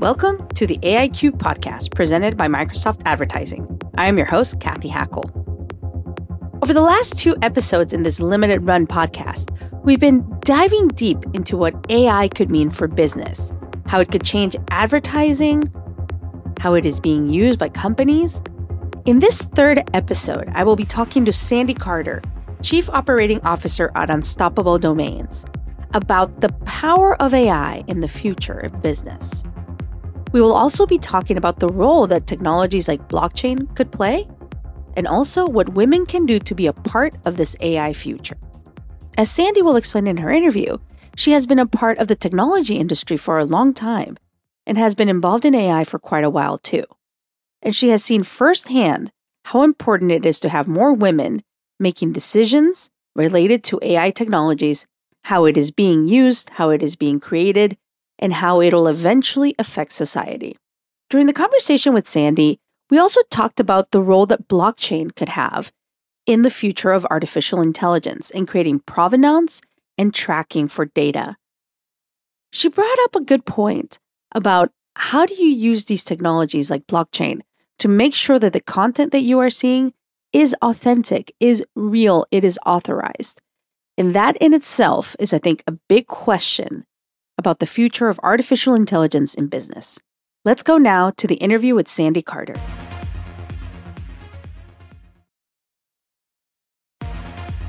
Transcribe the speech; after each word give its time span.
Welcome 0.00 0.48
to 0.54 0.66
the 0.66 0.78
AIQ 0.78 1.32
podcast 1.32 1.94
presented 1.94 2.34
by 2.34 2.48
Microsoft 2.48 3.02
Advertising. 3.04 3.78
I 3.98 4.06
am 4.06 4.16
your 4.16 4.24
host, 4.24 4.58
Cathy 4.58 4.88
Hackl. 4.88 5.30
Over 6.62 6.72
the 6.72 6.80
last 6.80 7.18
two 7.18 7.36
episodes 7.42 7.92
in 7.92 8.02
this 8.02 8.18
limited 8.18 8.64
run 8.64 8.86
podcast, 8.86 9.54
we've 9.84 10.00
been 10.00 10.24
diving 10.40 10.88
deep 10.88 11.18
into 11.34 11.54
what 11.58 11.74
AI 11.90 12.28
could 12.28 12.50
mean 12.50 12.70
for 12.70 12.88
business, 12.88 13.52
how 13.88 14.00
it 14.00 14.10
could 14.10 14.24
change 14.24 14.56
advertising, 14.70 15.70
how 16.60 16.72
it 16.72 16.86
is 16.86 16.98
being 16.98 17.28
used 17.28 17.58
by 17.58 17.68
companies. 17.68 18.42
In 19.04 19.18
this 19.18 19.42
third 19.42 19.82
episode, 19.92 20.48
I 20.54 20.64
will 20.64 20.76
be 20.76 20.86
talking 20.86 21.26
to 21.26 21.32
Sandy 21.34 21.74
Carter, 21.74 22.22
Chief 22.62 22.88
Operating 22.88 23.42
Officer 23.42 23.92
at 23.94 24.08
Unstoppable 24.08 24.78
Domains, 24.78 25.44
about 25.92 26.40
the 26.40 26.48
power 26.64 27.20
of 27.20 27.34
AI 27.34 27.84
in 27.86 28.00
the 28.00 28.08
future 28.08 28.60
of 28.60 28.80
business. 28.80 29.44
We 30.32 30.40
will 30.40 30.52
also 30.52 30.86
be 30.86 30.98
talking 30.98 31.36
about 31.36 31.58
the 31.58 31.68
role 31.68 32.06
that 32.06 32.26
technologies 32.26 32.86
like 32.86 33.08
blockchain 33.08 33.74
could 33.74 33.90
play, 33.90 34.28
and 34.96 35.06
also 35.06 35.46
what 35.46 35.70
women 35.70 36.06
can 36.06 36.26
do 36.26 36.38
to 36.38 36.54
be 36.54 36.66
a 36.66 36.72
part 36.72 37.14
of 37.24 37.36
this 37.36 37.56
AI 37.60 37.92
future. 37.92 38.36
As 39.18 39.30
Sandy 39.30 39.62
will 39.62 39.76
explain 39.76 40.06
in 40.06 40.18
her 40.18 40.30
interview, 40.30 40.78
she 41.16 41.32
has 41.32 41.46
been 41.46 41.58
a 41.58 41.66
part 41.66 41.98
of 41.98 42.08
the 42.08 42.16
technology 42.16 42.76
industry 42.76 43.16
for 43.16 43.38
a 43.38 43.44
long 43.44 43.74
time 43.74 44.16
and 44.66 44.78
has 44.78 44.94
been 44.94 45.08
involved 45.08 45.44
in 45.44 45.54
AI 45.54 45.84
for 45.84 45.98
quite 45.98 46.24
a 46.24 46.30
while 46.30 46.58
too. 46.58 46.84
And 47.60 47.74
she 47.74 47.88
has 47.90 48.04
seen 48.04 48.22
firsthand 48.22 49.12
how 49.46 49.62
important 49.62 50.12
it 50.12 50.24
is 50.24 50.38
to 50.40 50.48
have 50.48 50.68
more 50.68 50.92
women 50.92 51.42
making 51.78 52.12
decisions 52.12 52.88
related 53.14 53.64
to 53.64 53.80
AI 53.82 54.10
technologies, 54.10 54.86
how 55.24 55.44
it 55.44 55.56
is 55.56 55.70
being 55.70 56.06
used, 56.06 56.50
how 56.50 56.70
it 56.70 56.82
is 56.82 56.94
being 56.94 57.18
created, 57.18 57.76
and 58.20 58.34
how 58.34 58.60
it'll 58.60 58.86
eventually 58.86 59.56
affect 59.58 59.90
society. 59.90 60.56
During 61.08 61.26
the 61.26 61.32
conversation 61.32 61.92
with 61.92 62.06
Sandy, 62.06 62.60
we 62.90 62.98
also 62.98 63.20
talked 63.30 63.58
about 63.58 63.90
the 63.90 64.02
role 64.02 64.26
that 64.26 64.46
blockchain 64.46 65.14
could 65.16 65.30
have 65.30 65.72
in 66.26 66.42
the 66.42 66.50
future 66.50 66.92
of 66.92 67.06
artificial 67.10 67.60
intelligence 67.60 68.30
in 68.30 68.46
creating 68.46 68.80
provenance 68.80 69.60
and 69.98 70.14
tracking 70.14 70.68
for 70.68 70.84
data. 70.84 71.36
She 72.52 72.68
brought 72.68 72.98
up 73.04 73.16
a 73.16 73.24
good 73.24 73.44
point 73.44 73.98
about 74.32 74.70
how 74.94 75.26
do 75.26 75.34
you 75.34 75.48
use 75.48 75.86
these 75.86 76.04
technologies 76.04 76.70
like 76.70 76.86
blockchain 76.86 77.40
to 77.78 77.88
make 77.88 78.14
sure 78.14 78.38
that 78.38 78.52
the 78.52 78.60
content 78.60 79.12
that 79.12 79.22
you 79.22 79.38
are 79.38 79.50
seeing 79.50 79.92
is 80.32 80.54
authentic, 80.62 81.34
is 81.40 81.64
real, 81.74 82.26
it 82.30 82.44
is 82.44 82.58
authorized. 82.66 83.40
And 83.96 84.14
that 84.14 84.36
in 84.36 84.54
itself 84.54 85.16
is, 85.18 85.32
I 85.32 85.38
think, 85.38 85.62
a 85.66 85.72
big 85.88 86.06
question 86.06 86.84
about 87.40 87.58
the 87.58 87.66
future 87.66 88.08
of 88.10 88.20
artificial 88.22 88.74
intelligence 88.74 89.34
in 89.34 89.46
business. 89.46 89.98
Let's 90.44 90.62
go 90.62 90.76
now 90.76 91.10
to 91.16 91.26
the 91.26 91.36
interview 91.36 91.74
with 91.74 91.88
Sandy 91.88 92.20
Carter. 92.20 92.54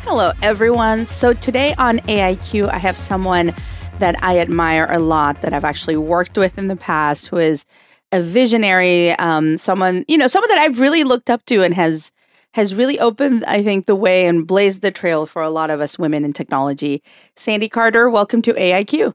Hello, 0.03 0.33
everyone. 0.41 1.05
So, 1.05 1.33
today 1.33 1.73
on 1.77 1.99
AIQ, 1.99 2.69
I 2.69 2.79
have 2.79 2.97
someone 2.97 3.55
that 3.99 4.21
I 4.21 4.39
admire 4.39 4.87
a 4.89 4.99
lot 4.99 5.41
that 5.41 5.53
I've 5.53 5.63
actually 5.63 5.95
worked 5.95 6.37
with 6.37 6.57
in 6.57 6.67
the 6.67 6.75
past 6.75 7.27
who 7.27 7.37
is 7.37 7.65
a 8.11 8.21
visionary, 8.21 9.11
um, 9.11 9.57
someone, 9.57 10.03
you 10.09 10.17
know, 10.17 10.27
someone 10.27 10.49
that 10.49 10.57
I've 10.57 10.81
really 10.81 11.05
looked 11.05 11.29
up 11.29 11.45
to 11.45 11.63
and 11.63 11.73
has 11.73 12.11
has 12.53 12.75
really 12.75 12.99
opened, 12.99 13.45
I 13.45 13.63
think, 13.63 13.85
the 13.85 13.95
way 13.95 14.27
and 14.27 14.45
blazed 14.45 14.81
the 14.81 14.91
trail 14.91 15.25
for 15.25 15.41
a 15.41 15.49
lot 15.49 15.69
of 15.69 15.79
us 15.79 15.97
women 15.97 16.25
in 16.25 16.33
technology. 16.33 17.01
Sandy 17.37 17.69
Carter, 17.69 18.09
welcome 18.09 18.41
to 18.41 18.53
AIQ. 18.53 19.13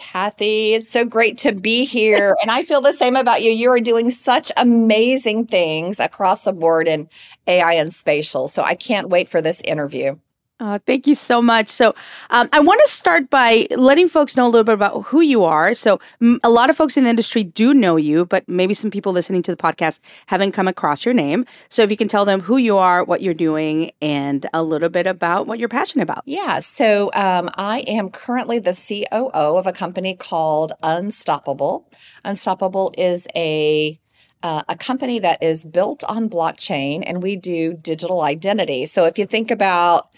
Cathy, 0.00 0.74
it's 0.74 0.90
so 0.90 1.04
great 1.04 1.38
to 1.38 1.52
be 1.52 1.84
here. 1.84 2.34
and 2.42 2.50
I 2.50 2.62
feel 2.62 2.80
the 2.80 2.92
same 2.92 3.16
about 3.16 3.42
you. 3.42 3.50
You 3.50 3.70
are 3.70 3.80
doing 3.80 4.10
such 4.10 4.50
amazing 4.56 5.46
things 5.46 6.00
across 6.00 6.42
the 6.42 6.52
board 6.52 6.88
in 6.88 7.08
AI 7.46 7.74
and 7.74 7.92
spatial. 7.92 8.48
So 8.48 8.62
I 8.62 8.74
can't 8.74 9.10
wait 9.10 9.28
for 9.28 9.42
this 9.42 9.60
interview. 9.60 10.16
Uh, 10.60 10.78
thank 10.86 11.06
you 11.06 11.14
so 11.14 11.40
much. 11.40 11.68
So, 11.68 11.94
um, 12.28 12.46
I 12.52 12.60
want 12.60 12.82
to 12.84 12.92
start 12.92 13.30
by 13.30 13.66
letting 13.70 14.08
folks 14.08 14.36
know 14.36 14.44
a 14.44 14.50
little 14.50 14.64
bit 14.64 14.74
about 14.74 15.04
who 15.06 15.22
you 15.22 15.42
are. 15.42 15.72
So, 15.72 15.98
m- 16.20 16.38
a 16.44 16.50
lot 16.50 16.68
of 16.68 16.76
folks 16.76 16.98
in 16.98 17.04
the 17.04 17.10
industry 17.10 17.42
do 17.42 17.72
know 17.72 17.96
you, 17.96 18.26
but 18.26 18.46
maybe 18.46 18.74
some 18.74 18.90
people 18.90 19.10
listening 19.12 19.42
to 19.44 19.50
the 19.50 19.56
podcast 19.56 20.00
haven't 20.26 20.52
come 20.52 20.68
across 20.68 21.02
your 21.04 21.14
name. 21.14 21.46
So, 21.70 21.82
if 21.82 21.90
you 21.90 21.96
can 21.96 22.08
tell 22.08 22.26
them 22.26 22.40
who 22.40 22.58
you 22.58 22.76
are, 22.76 23.02
what 23.02 23.22
you're 23.22 23.32
doing, 23.32 23.90
and 24.02 24.46
a 24.52 24.62
little 24.62 24.90
bit 24.90 25.06
about 25.06 25.46
what 25.46 25.58
you're 25.58 25.68
passionate 25.70 26.02
about. 26.02 26.22
Yeah. 26.26 26.58
So, 26.58 27.10
um, 27.14 27.48
I 27.54 27.80
am 27.88 28.10
currently 28.10 28.58
the 28.58 28.74
COO 28.74 29.56
of 29.56 29.66
a 29.66 29.72
company 29.72 30.14
called 30.14 30.74
Unstoppable. 30.82 31.90
Unstoppable 32.22 32.92
is 32.98 33.26
a 33.34 33.98
uh, 34.42 34.62
a 34.68 34.76
company 34.76 35.18
that 35.18 35.42
is 35.42 35.64
built 35.64 36.02
on 36.04 36.28
blockchain 36.28 37.02
and 37.06 37.22
we 37.22 37.36
do 37.36 37.74
digital 37.74 38.22
identity. 38.22 38.86
So 38.86 39.04
if 39.04 39.18
you 39.18 39.26
think 39.26 39.50
about 39.50 40.08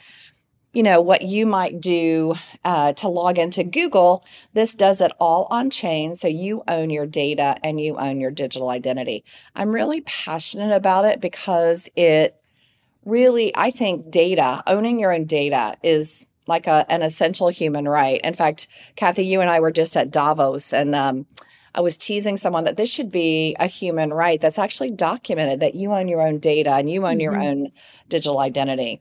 you 0.72 0.82
know 0.82 1.00
what 1.00 1.22
you 1.22 1.44
might 1.44 1.80
do 1.80 2.34
uh, 2.64 2.92
to 2.94 3.08
log 3.08 3.38
into 3.38 3.64
google 3.64 4.24
this 4.54 4.74
does 4.74 5.00
it 5.00 5.12
all 5.20 5.46
on 5.50 5.70
chain 5.70 6.14
so 6.14 6.26
you 6.26 6.62
own 6.68 6.90
your 6.90 7.06
data 7.06 7.56
and 7.62 7.80
you 7.80 7.96
own 7.96 8.20
your 8.20 8.30
digital 8.30 8.70
identity 8.70 9.24
i'm 9.54 9.70
really 9.70 10.00
passionate 10.02 10.74
about 10.74 11.04
it 11.04 11.20
because 11.20 11.88
it 11.96 12.36
really 13.04 13.54
i 13.56 13.70
think 13.70 14.10
data 14.10 14.62
owning 14.66 14.98
your 14.98 15.12
own 15.12 15.24
data 15.24 15.76
is 15.82 16.26
like 16.48 16.66
a, 16.66 16.84
an 16.90 17.02
essential 17.02 17.48
human 17.48 17.86
right 17.86 18.20
in 18.22 18.34
fact 18.34 18.66
cathy 18.96 19.24
you 19.24 19.40
and 19.40 19.50
i 19.50 19.60
were 19.60 19.72
just 19.72 19.96
at 19.96 20.10
davos 20.10 20.72
and 20.72 20.94
um, 20.94 21.26
I 21.74 21.80
was 21.80 21.96
teasing 21.96 22.36
someone 22.36 22.64
that 22.64 22.76
this 22.76 22.92
should 22.92 23.10
be 23.10 23.56
a 23.58 23.66
human 23.66 24.12
right 24.12 24.40
that's 24.40 24.58
actually 24.58 24.90
documented 24.90 25.60
that 25.60 25.74
you 25.74 25.92
own 25.92 26.06
your 26.06 26.20
own 26.20 26.38
data 26.38 26.72
and 26.72 26.90
you 26.90 27.06
own 27.06 27.12
mm-hmm. 27.12 27.20
your 27.20 27.38
own 27.38 27.72
digital 28.08 28.40
identity. 28.40 29.00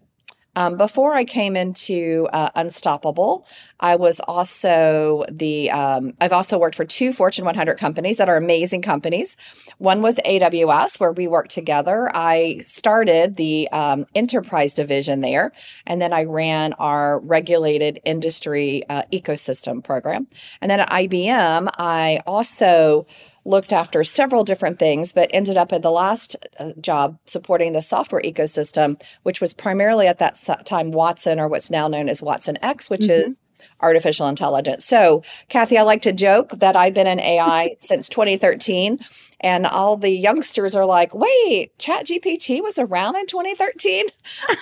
Um, 0.56 0.76
before 0.76 1.14
I 1.14 1.24
came 1.24 1.56
into 1.56 2.28
uh, 2.34 2.50
Unstoppable, 2.56 3.48
I 3.80 3.96
was 3.96 4.20
also 4.20 5.24
the, 5.32 5.72
um, 5.72 6.14
I've 6.20 6.34
also 6.34 6.58
worked 6.60 6.76
for 6.76 6.84
two 6.84 7.14
Fortune 7.14 7.46
100 7.46 7.78
companies 7.78 8.18
that 8.18 8.28
are 8.28 8.36
amazing 8.36 8.82
companies. 8.82 9.38
One 9.78 10.02
was 10.02 10.18
AWS, 10.18 11.00
where 11.00 11.14
we 11.14 11.28
worked 11.28 11.52
together. 11.52 12.12
I 12.14 12.60
started 12.66 13.38
the 13.38 13.70
um, 13.72 14.06
enterprise 14.14 14.74
division 14.74 15.22
there, 15.22 15.54
and 15.88 16.02
then 16.02 16.12
I 16.12 16.26
ran 16.26 16.74
our 16.74 17.20
regulated 17.20 18.02
industry 18.04 18.84
uh, 18.90 19.04
ecosystem 19.14 19.82
program. 19.82 20.28
And 20.62 20.70
then 20.70 20.82
at 20.82 20.90
IBM, 20.90 21.70
I 21.78 22.20
also 22.28 23.08
looked 23.46 23.74
after 23.74 24.04
several 24.04 24.44
different 24.44 24.80
things, 24.80 25.14
but 25.14 25.30
ended 25.34 25.58
up 25.58 25.74
at 25.74 25.82
the 25.82 25.92
last 25.92 26.36
uh, 26.60 26.72
job 26.80 27.18
supporting 27.26 27.74
the 27.74 27.82
software 27.82 28.22
ecosystem, 28.22 29.02
which 29.24 29.42
was 29.42 29.54
primarily 29.54 30.08
at 30.08 30.20
that 30.20 30.40
time 30.66 30.92
Watson, 30.92 31.40
or 31.40 31.48
what's 31.48 31.72
now 31.72 31.88
known 31.88 32.10
as 32.10 32.22
Watson 32.22 32.58
X, 32.62 32.90
which 32.90 33.02
mm-hmm. 33.02 33.24
is 33.24 33.40
artificial 33.82 34.28
intelligence. 34.28 34.86
So, 34.86 35.24
Cathy, 35.50 35.78
I 35.78 35.82
like 35.84 36.04
to 36.04 36.14
joke 36.14 36.52
that 36.60 36.76
I've 36.76 36.94
been 36.94 37.08
in 37.08 37.20
AI 37.20 37.76
since 37.80 38.10
2013. 38.10 39.00
And 39.44 39.66
all 39.66 39.98
the 39.98 40.12
youngsters 40.12 40.76
are 40.76 40.86
like, 40.86 41.16
wait, 41.16 41.72
Chat 41.80 42.06
GPT 42.06 42.62
was 42.62 42.78
around 42.78 43.16
in 43.16 43.26
2013? 43.26 44.06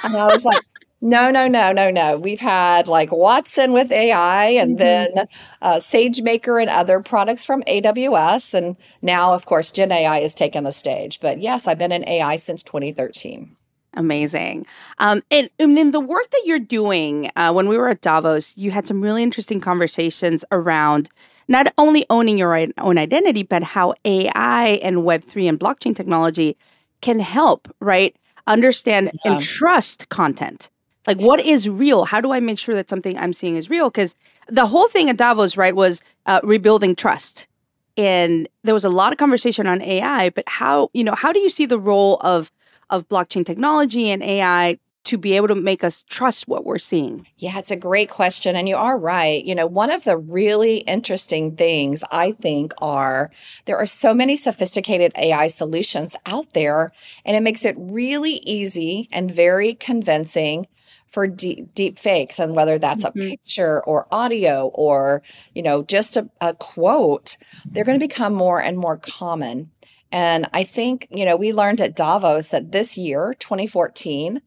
And 0.05 0.15
I 0.15 0.27
was 0.27 0.45
like, 0.45 0.63
no, 1.01 1.31
no, 1.31 1.47
no, 1.47 1.71
no, 1.71 1.89
no. 1.89 2.17
We've 2.17 2.39
had 2.39 2.87
like 2.87 3.11
Watson 3.11 3.71
with 3.71 3.91
AI 3.91 4.45
and 4.47 4.71
mm-hmm. 4.71 4.77
then 4.77 5.27
uh, 5.61 5.75
SageMaker 5.75 6.61
and 6.61 6.69
other 6.69 6.99
products 6.99 7.45
from 7.45 7.63
AWS. 7.63 8.53
And 8.53 8.75
now, 9.01 9.33
of 9.33 9.45
course, 9.45 9.71
Gen 9.71 9.91
AI 9.91 10.19
has 10.19 10.35
taken 10.35 10.65
the 10.65 10.71
stage. 10.71 11.19
But 11.21 11.41
yes, 11.41 11.67
I've 11.67 11.77
been 11.77 11.93
in 11.93 12.07
AI 12.07 12.35
since 12.35 12.63
2013. 12.63 13.55
Amazing. 13.95 14.67
Um, 14.99 15.23
and, 15.31 15.49
and 15.57 15.77
in 15.77 15.91
the 15.91 15.99
work 15.99 16.29
that 16.29 16.43
you're 16.45 16.59
doing, 16.59 17.31
uh, 17.35 17.51
when 17.51 17.67
we 17.67 17.77
were 17.77 17.89
at 17.89 18.01
Davos, 18.01 18.55
you 18.55 18.71
had 18.71 18.85
some 18.85 19.01
really 19.01 19.23
interesting 19.23 19.59
conversations 19.59 20.45
around 20.51 21.09
not 21.47 21.73
only 21.77 22.05
owning 22.09 22.37
your 22.37 22.55
own 22.77 22.97
identity, 22.97 23.43
but 23.43 23.63
how 23.63 23.95
AI 24.05 24.79
and 24.83 24.97
Web3 24.97 25.49
and 25.49 25.59
blockchain 25.59 25.95
technology 25.95 26.55
can 27.01 27.19
help, 27.19 27.73
right? 27.79 28.15
Understand 28.45 29.11
yeah. 29.25 29.33
and 29.33 29.41
trust 29.41 30.09
content. 30.09 30.69
Like, 31.09 31.19
what 31.19 31.39
is 31.39 31.67
real? 31.67 32.05
How 32.05 32.21
do 32.21 32.31
I 32.31 32.39
make 32.39 32.59
sure 32.59 32.75
that 32.75 32.87
something 32.87 33.17
I'm 33.17 33.33
seeing 33.33 33.55
is 33.55 33.67
real? 33.67 33.89
Because 33.89 34.13
the 34.47 34.67
whole 34.67 34.87
thing 34.87 35.09
at 35.09 35.17
Davos, 35.17 35.57
right, 35.57 35.75
was 35.75 36.03
uh, 36.27 36.39
rebuilding 36.43 36.95
trust. 36.95 37.47
And 37.97 38.47
there 38.63 38.75
was 38.75 38.85
a 38.85 38.91
lot 38.91 39.11
of 39.11 39.17
conversation 39.17 39.65
on 39.65 39.81
AI, 39.81 40.29
but 40.29 40.43
how, 40.47 40.91
you 40.93 41.03
know, 41.03 41.15
how 41.15 41.33
do 41.33 41.39
you 41.39 41.49
see 41.49 41.65
the 41.65 41.79
role 41.79 42.17
of 42.21 42.51
of 42.91 43.09
blockchain 43.09 43.43
technology 43.43 44.11
and 44.11 44.21
AI 44.21 44.77
to 45.05 45.17
be 45.17 45.33
able 45.33 45.47
to 45.47 45.55
make 45.55 45.83
us 45.83 46.03
trust 46.03 46.47
what 46.47 46.63
we're 46.63 46.77
seeing? 46.77 47.25
Yeah, 47.37 47.57
it's 47.57 47.71
a 47.71 47.75
great 47.75 48.11
question. 48.11 48.55
And 48.55 48.69
you 48.69 48.75
are 48.75 48.97
right. 48.97 49.43
You 49.43 49.55
know, 49.55 49.65
one 49.65 49.89
of 49.89 50.03
the 50.03 50.15
really 50.15 50.77
interesting 50.79 51.55
things 51.55 52.03
I 52.11 52.33
think 52.33 52.71
are 52.77 53.31
there 53.65 53.77
are 53.77 53.87
so 53.87 54.13
many 54.13 54.35
sophisticated 54.35 55.11
AI 55.15 55.47
solutions 55.47 56.15
out 56.27 56.53
there, 56.53 56.91
and 57.25 57.35
it 57.35 57.41
makes 57.41 57.65
it 57.65 57.73
really 57.79 58.41
easy 58.43 59.07
and 59.11 59.31
very 59.31 59.73
convincing 59.73 60.67
for 61.11 61.27
deep, 61.27 61.73
deep 61.73 61.97
fakes 61.97 62.39
and 62.39 62.55
whether 62.55 62.77
that's 62.77 63.03
mm-hmm. 63.03 63.19
a 63.19 63.29
picture 63.29 63.83
or 63.83 64.07
audio 64.11 64.67
or 64.73 65.21
you 65.53 65.61
know 65.61 65.83
just 65.83 66.17
a, 66.17 66.29
a 66.41 66.53
quote 66.53 67.37
they're 67.65 67.83
going 67.83 67.99
to 67.99 68.07
become 68.07 68.33
more 68.33 68.61
and 68.61 68.77
more 68.77 68.97
common 68.97 69.69
and 70.11 70.47
i 70.53 70.63
think 70.63 71.07
you 71.09 71.25
know 71.25 71.35
we 71.35 71.51
learned 71.51 71.81
at 71.81 71.95
davos 71.95 72.49
that 72.49 72.71
this 72.71 72.97
year 72.97 73.35
2014 73.39 74.41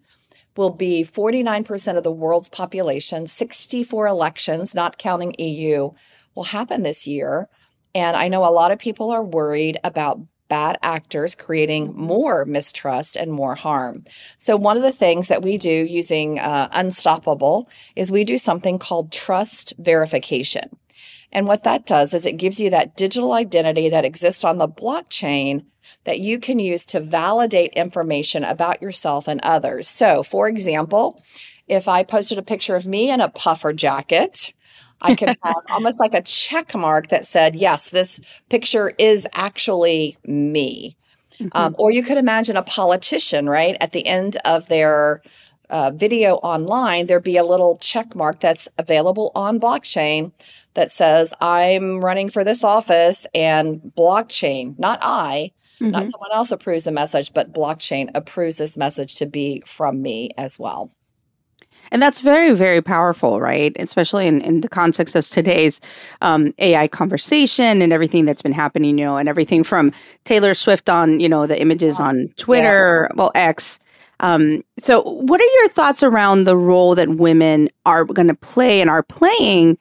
will 0.54 0.70
be 0.70 1.02
49% 1.02 1.96
of 1.96 2.04
the 2.04 2.12
world's 2.12 2.50
population 2.50 3.26
64 3.26 4.06
elections 4.06 4.74
not 4.74 4.98
counting 4.98 5.34
eu 5.38 5.90
will 6.34 6.44
happen 6.44 6.82
this 6.82 7.06
year 7.06 7.48
and 7.94 8.16
i 8.16 8.28
know 8.28 8.44
a 8.44 8.52
lot 8.52 8.70
of 8.70 8.78
people 8.78 9.10
are 9.10 9.24
worried 9.24 9.78
about 9.82 10.20
bad 10.52 10.76
actors 10.82 11.34
creating 11.34 11.94
more 11.96 12.44
mistrust 12.44 13.16
and 13.16 13.32
more 13.32 13.54
harm. 13.54 14.04
So, 14.36 14.54
one 14.54 14.76
of 14.76 14.82
the 14.82 14.92
things 14.92 15.28
that 15.28 15.42
we 15.42 15.56
do 15.56 15.70
using 15.70 16.38
uh, 16.38 16.68
Unstoppable 16.72 17.70
is 17.96 18.12
we 18.12 18.22
do 18.22 18.36
something 18.36 18.78
called 18.78 19.10
trust 19.10 19.72
verification. 19.78 20.76
And 21.32 21.46
what 21.46 21.64
that 21.64 21.86
does 21.86 22.12
is 22.12 22.26
it 22.26 22.36
gives 22.36 22.60
you 22.60 22.68
that 22.68 22.98
digital 22.98 23.32
identity 23.32 23.88
that 23.88 24.04
exists 24.04 24.44
on 24.44 24.58
the 24.58 24.68
blockchain 24.68 25.64
that 26.04 26.20
you 26.20 26.38
can 26.38 26.58
use 26.58 26.84
to 26.84 27.00
validate 27.00 27.72
information 27.72 28.44
about 28.44 28.82
yourself 28.82 29.28
and 29.28 29.40
others. 29.42 29.88
So, 29.88 30.22
for 30.22 30.48
example, 30.48 31.22
if 31.66 31.88
I 31.88 32.02
posted 32.02 32.36
a 32.36 32.42
picture 32.42 32.76
of 32.76 32.84
me 32.84 33.10
in 33.10 33.22
a 33.22 33.30
puffer 33.30 33.72
jacket, 33.72 34.52
I 35.02 35.14
could 35.14 35.28
have 35.28 35.54
almost 35.70 36.00
like 36.00 36.14
a 36.14 36.22
check 36.22 36.74
mark 36.74 37.08
that 37.08 37.26
said, 37.26 37.54
yes, 37.54 37.90
this 37.90 38.20
picture 38.48 38.92
is 38.98 39.26
actually 39.34 40.16
me. 40.24 40.96
Mm-hmm. 41.38 41.48
Um, 41.52 41.74
or 41.78 41.90
you 41.90 42.02
could 42.02 42.18
imagine 42.18 42.56
a 42.56 42.62
politician, 42.62 43.48
right? 43.48 43.76
At 43.80 43.92
the 43.92 44.06
end 44.06 44.36
of 44.44 44.68
their 44.68 45.22
uh, 45.70 45.90
video 45.94 46.36
online, 46.36 47.06
there'd 47.06 47.22
be 47.22 47.36
a 47.36 47.44
little 47.44 47.76
check 47.76 48.14
mark 48.14 48.40
that's 48.40 48.68
available 48.78 49.32
on 49.34 49.58
blockchain 49.58 50.32
that 50.74 50.90
says, 50.90 51.34
I'm 51.40 52.04
running 52.04 52.30
for 52.30 52.44
this 52.44 52.62
office 52.64 53.26
and 53.34 53.80
blockchain, 53.96 54.78
not 54.78 54.98
I, 55.02 55.52
mm-hmm. 55.80 55.90
not 55.90 56.06
someone 56.06 56.32
else 56.32 56.52
approves 56.52 56.84
the 56.84 56.92
message, 56.92 57.32
but 57.34 57.52
blockchain 57.52 58.10
approves 58.14 58.58
this 58.58 58.76
message 58.76 59.16
to 59.16 59.26
be 59.26 59.62
from 59.66 60.00
me 60.00 60.30
as 60.38 60.58
well. 60.58 60.90
And 61.90 62.00
that's 62.00 62.20
very, 62.20 62.52
very 62.52 62.80
powerful, 62.80 63.40
right? 63.40 63.76
Especially 63.78 64.26
in, 64.26 64.40
in 64.40 64.60
the 64.60 64.68
context 64.68 65.14
of 65.14 65.24
today's 65.26 65.80
um, 66.20 66.54
AI 66.58 66.88
conversation 66.88 67.82
and 67.82 67.92
everything 67.92 68.24
that's 68.24 68.42
been 68.42 68.52
happening, 68.52 68.98
you 68.98 69.04
know, 69.04 69.16
and 69.16 69.28
everything 69.28 69.64
from 69.64 69.92
Taylor 70.24 70.54
Swift 70.54 70.88
on, 70.88 71.20
you 71.20 71.28
know, 71.28 71.46
the 71.46 71.60
images 71.60 72.00
on 72.00 72.28
Twitter, 72.36 73.08
yeah. 73.10 73.16
well, 73.16 73.32
X. 73.34 73.78
Um, 74.20 74.62
so, 74.78 75.02
what 75.02 75.40
are 75.40 75.52
your 75.60 75.68
thoughts 75.68 76.02
around 76.02 76.44
the 76.44 76.56
role 76.56 76.94
that 76.94 77.08
women 77.16 77.68
are 77.84 78.04
going 78.04 78.28
to 78.28 78.34
play 78.34 78.80
and 78.80 78.88
are 78.88 79.02
playing 79.02 79.76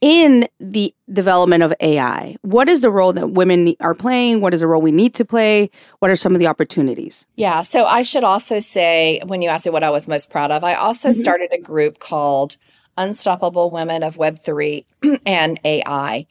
in 0.00 0.48
the 0.58 0.94
development 1.12 1.62
of 1.62 1.74
AI? 1.80 2.36
What 2.42 2.68
is 2.68 2.80
the 2.80 2.90
role 2.90 3.12
that 3.12 3.30
women 3.32 3.74
are 3.80 3.94
playing? 3.94 4.40
What 4.40 4.54
is 4.54 4.60
the 4.60 4.66
role 4.66 4.80
we 4.80 4.92
need 4.92 5.14
to 5.16 5.24
play? 5.24 5.70
What 5.98 6.10
are 6.10 6.16
some 6.16 6.34
of 6.34 6.38
the 6.38 6.46
opportunities? 6.46 7.26
Yeah, 7.36 7.60
so 7.62 7.84
I 7.84 8.02
should 8.02 8.24
also 8.24 8.60
say, 8.60 9.20
when 9.26 9.42
you 9.42 9.50
asked 9.50 9.66
me 9.66 9.72
what 9.72 9.84
I 9.84 9.90
was 9.90 10.08
most 10.08 10.30
proud 10.30 10.50
of, 10.50 10.64
I 10.64 10.74
also 10.74 11.08
mm-hmm. 11.10 11.20
started 11.20 11.50
a 11.52 11.58
group 11.58 11.98
called 11.98 12.56
Unstoppable 12.96 13.70
Women 13.70 14.02
of 14.02 14.16
Web3 14.16 14.84
and 15.26 15.60
AI. 15.64 16.26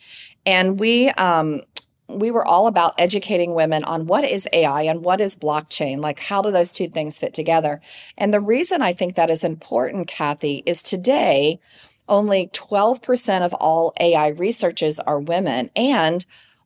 And 0.45 0.80
we, 0.80 1.10
um, 1.10 1.62
we 2.07 2.31
were 2.31 2.45
all 2.45 2.66
about 2.66 2.95
educating 2.98 3.54
women 3.54 3.83
on 3.83 4.07
what 4.07 4.24
is 4.24 4.48
AI 4.51 4.83
and 4.83 5.04
what 5.04 5.21
is 5.21 5.36
blockchain. 5.36 6.00
Like, 6.00 6.19
how 6.19 6.42
do 6.42 6.50
those 6.50 6.71
two 6.71 6.88
things 6.88 7.19
fit 7.19 7.36
together? 7.36 7.81
And 8.18 8.33
the 8.33 8.42
reason 8.42 8.81
I 8.81 8.94
think 8.94 9.16
that 9.16 9.30
is 9.30 9.44
important, 9.44 10.07
Cathy, 10.07 10.63
is 10.66 10.81
today 10.81 11.60
only 12.09 12.47
12% 12.47 13.41
of 13.41 13.53
all 13.53 13.94
AI 14.00 14.29
researchers 14.29 15.00
are 15.00 15.19
women, 15.19 15.69
and 15.75 16.25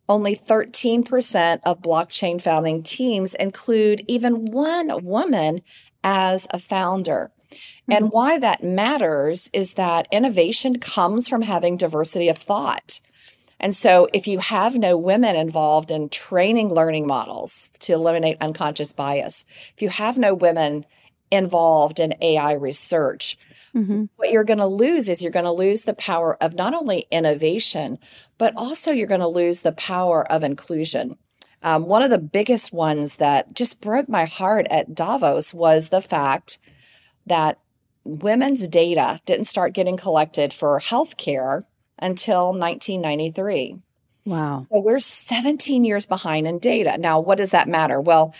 only 0.09 0.35
13% 0.35 1.59
of 1.63 1.81
blockchain 1.81 2.41
founding 2.41 2.83
teams 2.83 3.35
include 3.35 4.03
even 4.07 4.45
one 4.45 5.03
woman 5.03 5.61
as 6.03 6.47
a 6.51 6.59
founder. 6.59 7.31
Mm-hmm. 7.51 7.91
And 7.91 8.11
why 8.11 8.39
that 8.39 8.63
matters 8.63 9.49
is 9.53 9.75
that 9.75 10.07
innovation 10.11 10.79
comes 10.79 11.27
from 11.27 11.41
having 11.41 11.77
diversity 11.77 12.29
of 12.29 12.37
thought. 12.37 12.99
And 13.59 13.73
so, 13.73 14.09
if 14.13 14.27
you 14.27 14.39
have 14.39 14.75
no 14.75 14.97
women 14.97 15.37
involved 15.37 15.89
in 15.89 16.09
training 16.09 16.73
learning 16.73 17.07
models 17.07 17.69
to 17.79 17.93
eliminate 17.93 18.37
unconscious 18.41 18.91
bias, 18.91 19.45
if 19.73 19.81
you 19.81 19.87
have 19.87 20.17
no 20.17 20.33
women 20.33 20.85
involved 21.31 22.01
in 22.01 22.15
AI 22.19 22.53
research, 22.53 23.37
Mm-hmm. 23.75 24.05
What 24.17 24.31
you're 24.31 24.43
going 24.43 24.59
to 24.59 24.67
lose 24.67 25.09
is 25.09 25.21
you're 25.21 25.31
going 25.31 25.45
to 25.45 25.51
lose 25.51 25.83
the 25.83 25.95
power 25.95 26.37
of 26.41 26.53
not 26.53 26.73
only 26.73 27.07
innovation, 27.09 27.97
but 28.37 28.53
also 28.55 28.91
you're 28.91 29.07
going 29.07 29.21
to 29.21 29.27
lose 29.27 29.61
the 29.61 29.71
power 29.71 30.29
of 30.31 30.43
inclusion. 30.43 31.17
Um, 31.63 31.85
one 31.85 32.03
of 32.03 32.09
the 32.09 32.19
biggest 32.19 32.73
ones 32.73 33.15
that 33.15 33.55
just 33.55 33.81
broke 33.81 34.09
my 34.09 34.25
heart 34.25 34.67
at 34.69 34.93
Davos 34.93 35.53
was 35.53 35.89
the 35.89 36.01
fact 36.01 36.59
that 37.25 37.59
women's 38.03 38.67
data 38.67 39.19
didn't 39.25 39.45
start 39.45 39.73
getting 39.73 39.97
collected 39.97 40.53
for 40.53 40.79
healthcare 40.79 41.63
until 41.97 42.47
1993. 42.47 43.77
Wow. 44.25 44.65
So 44.69 44.81
we're 44.81 44.99
17 44.99 45.85
years 45.85 46.05
behind 46.05 46.47
in 46.47 46.59
data. 46.59 46.97
Now, 46.97 47.19
what 47.19 47.37
does 47.37 47.51
that 47.51 47.67
matter? 47.67 47.99
Well, 47.99 48.35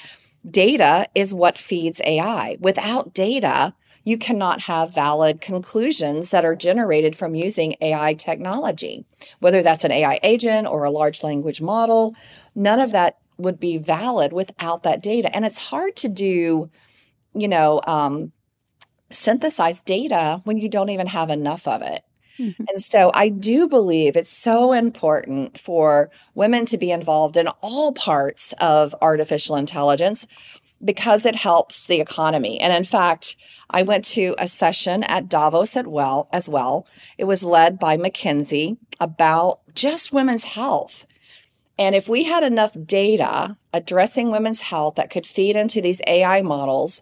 data 0.50 1.08
is 1.16 1.34
what 1.34 1.58
feeds 1.58 2.02
AI. 2.06 2.58
Without 2.60 3.14
data, 3.14 3.74
you 4.04 4.18
cannot 4.18 4.62
have 4.62 4.94
valid 4.94 5.42
conclusions 5.42 6.30
that 6.30 6.46
are 6.46 6.56
generated 6.56 7.16
from 7.16 7.36
using 7.36 7.76
AI 7.82 8.14
technology, 8.14 9.06
whether 9.40 9.64
that's 9.64 9.84
an 9.84 9.92
AI 9.92 10.20
agent 10.24 10.68
or 10.68 10.84
a 10.84 10.92
large 10.92 11.24
language 11.24 11.62
model. 11.62 12.16
None 12.56 12.80
of 12.80 12.92
that 12.92 13.18
would 13.38 13.60
be 13.60 13.78
valid 13.78 14.34
without 14.34 14.84
that 14.84 15.02
data. 15.02 15.34
And 15.34 15.46
it's 15.46 15.58
hard 15.58 15.96
to 15.98 16.10
do, 16.10 16.70
you 17.34 17.48
know, 17.48 17.82
um, 17.88 18.32
synthesize 19.10 19.82
data 19.82 20.42
when 20.44 20.58
you 20.58 20.70
don't 20.70 20.90
even 20.90 21.08
have 21.08 21.30
enough 21.30 21.68
of 21.68 21.82
it. 21.82 22.02
Mm-hmm. 22.40 22.64
And 22.68 22.82
so 22.82 23.12
I 23.14 23.30
do 23.30 23.68
believe 23.68 24.16
it's 24.16 24.36
so 24.36 24.74
important 24.74 25.60
for 25.60 26.10
women 26.34 26.66
to 26.66 26.78
be 26.78 26.92
involved 26.92 27.38
in 27.38 27.48
all 27.62 27.94
parts 27.94 28.54
of 28.60 28.96
artificial 29.02 29.56
intelligence 29.56 30.26
because 30.84 31.26
it 31.26 31.36
helps 31.36 31.88
the 31.88 32.02
economy. 32.02 32.60
And 32.60 32.74
in 32.74 32.84
fact, 32.84 33.36
I 33.70 33.84
went 33.84 34.06
to 34.06 34.36
a 34.38 34.48
session 34.48 35.04
at 35.04 35.30
Davos 35.30 35.76
at 35.78 35.88
well 35.88 36.30
as 36.32 36.50
well. 36.50 36.88
It 37.18 37.26
was 37.26 37.44
led 37.44 37.80
by 37.80 37.98
McKinsey 37.98 38.78
about 39.00 39.62
just 39.74 40.14
women's 40.14 40.44
health. 40.44 41.06
And 41.80 41.96
if 41.96 42.08
we 42.08 42.26
had 42.26 42.44
enough 42.44 42.76
data 42.86 43.58
addressing 43.74 44.30
women's 44.30 44.62
health 44.62 44.96
that 44.96 45.10
could 45.10 45.26
feed 45.26 45.56
into 45.56 45.82
these 45.82 46.02
AI 46.08 46.42
models, 46.42 47.02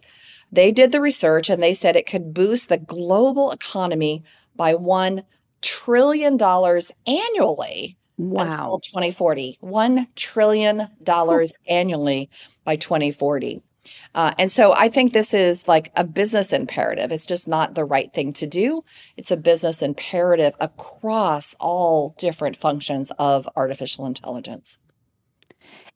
they 0.50 0.72
did 0.72 0.92
the 0.92 1.00
research 1.00 1.50
and 1.50 1.62
they 1.62 1.74
said 1.74 1.96
it 1.96 2.06
could 2.06 2.34
boost 2.34 2.68
the 2.68 2.78
global 2.78 3.50
economy 3.50 4.22
by 4.56 4.74
$1 4.74 5.24
trillion 5.60 6.40
annually 7.06 7.96
wow. 8.18 8.42
until 8.42 8.80
2040. 8.80 9.58
$1 9.62 10.06
trillion 10.14 10.88
annually 11.68 12.30
by 12.64 12.76
2040. 12.76 13.62
Uh, 14.14 14.32
and 14.38 14.50
so 14.50 14.74
I 14.76 14.88
think 14.88 15.12
this 15.12 15.34
is 15.34 15.66
like 15.66 15.90
a 15.96 16.04
business 16.04 16.52
imperative. 16.52 17.10
It's 17.10 17.26
just 17.26 17.48
not 17.48 17.74
the 17.74 17.84
right 17.84 18.12
thing 18.12 18.32
to 18.34 18.46
do. 18.46 18.84
It's 19.16 19.30
a 19.30 19.36
business 19.36 19.82
imperative 19.82 20.54
across 20.60 21.56
all 21.58 22.14
different 22.18 22.56
functions 22.56 23.10
of 23.18 23.48
artificial 23.56 24.06
intelligence. 24.06 24.78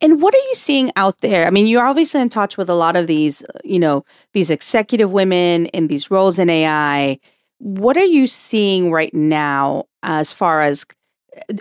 And 0.01 0.21
what 0.21 0.35
are 0.35 0.39
you 0.49 0.55
seeing 0.55 0.93
out 0.97 1.21
there? 1.21 1.47
I 1.47 1.51
mean, 1.51 1.67
you're 1.67 1.87
obviously 1.87 2.21
in 2.21 2.29
touch 2.29 2.57
with 2.57 2.69
a 2.69 2.75
lot 2.75 2.97
of 2.97 3.07
these, 3.07 3.43
you 3.65 3.79
know, 3.79 4.05
these 4.33 4.51
executive 4.51 5.11
women 5.11 5.67
in 5.67 5.89
these 5.89 6.11
roles 6.11 6.39
in 6.39 6.51
AI. 6.51 7.19
What 7.59 7.97
are 7.97 8.05
you 8.05 8.27
seeing 8.27 8.91
right 8.91 9.13
now 9.15 9.85
as 10.03 10.33
far 10.33 10.63
as 10.63 10.85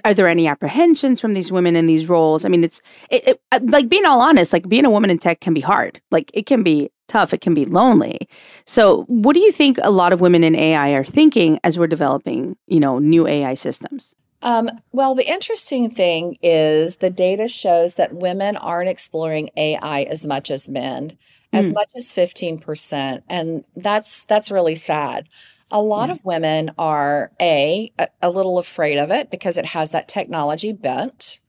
are 0.03 0.13
there 0.13 0.27
any 0.27 0.48
apprehensions 0.48 1.20
from 1.20 1.34
these 1.34 1.51
women 1.51 1.75
in 1.75 1.88
these 1.88 2.08
roles? 2.08 2.46
I 2.46 2.50
mean, 2.50 2.63
it's 2.63 2.82
it, 3.10 3.27
it, 3.27 3.41
uh, 3.51 3.60
like 3.63 3.89
being 3.89 4.05
all 4.05 4.22
honest, 4.22 4.53
like 4.53 4.67
being 4.67 4.86
a 4.86 4.89
woman 4.89 5.10
in 5.10 5.17
tech 5.17 5.41
can 5.41 5.53
be 5.53 5.62
hard. 5.62 6.01
Like 6.12 6.32
it 6.34 6.46
can 6.46 6.63
be 6.63 6.89
tough, 7.08 7.34
it 7.34 7.41
can 7.41 7.53
be 7.53 7.65
lonely. 7.65 8.27
So, 8.65 9.03
what 9.03 9.34
do 9.34 9.39
you 9.39 9.51
think 9.51 9.77
a 9.82 9.91
lot 9.91 10.13
of 10.13 10.22
women 10.22 10.44
in 10.44 10.55
AI 10.55 10.89
are 10.91 11.03
thinking 11.03 11.60
as 11.63 11.77
we're 11.77 11.88
developing, 11.88 12.58
you 12.67 12.79
know, 12.79 13.00
new 13.00 13.27
AI 13.27 13.53
systems? 13.53 14.15
Um, 14.41 14.70
well, 14.91 15.15
the 15.15 15.27
interesting 15.27 15.89
thing 15.89 16.38
is 16.41 16.98
the 16.98 17.10
data 17.10 17.48
shows 17.48 17.96
that 17.96 18.13
women 18.13 18.55
aren't 18.58 18.89
exploring 18.89 19.50
AI 19.58 20.03
as 20.03 20.25
much 20.25 20.51
as 20.51 20.70
men, 20.70 21.17
as 21.51 21.72
mm. 21.72 21.74
much 21.74 21.89
as 21.96 22.13
15%. 22.13 23.24
And 23.27 23.63
that's 23.75 24.24
that's 24.25 24.51
really 24.51 24.75
sad. 24.75 25.27
A 25.72 25.82
lot 25.82 26.10
of 26.10 26.24
women 26.24 26.72
are 26.78 27.32
a, 27.42 27.92
a 28.22 28.30
little 28.30 28.60
afraid 28.60 28.98
of 28.98 29.12
it 29.12 29.32
because 29.32 29.58
it 29.58 29.66
has 29.66 29.92
that 29.92 30.08
technology 30.08 30.74
bent. 30.74 31.40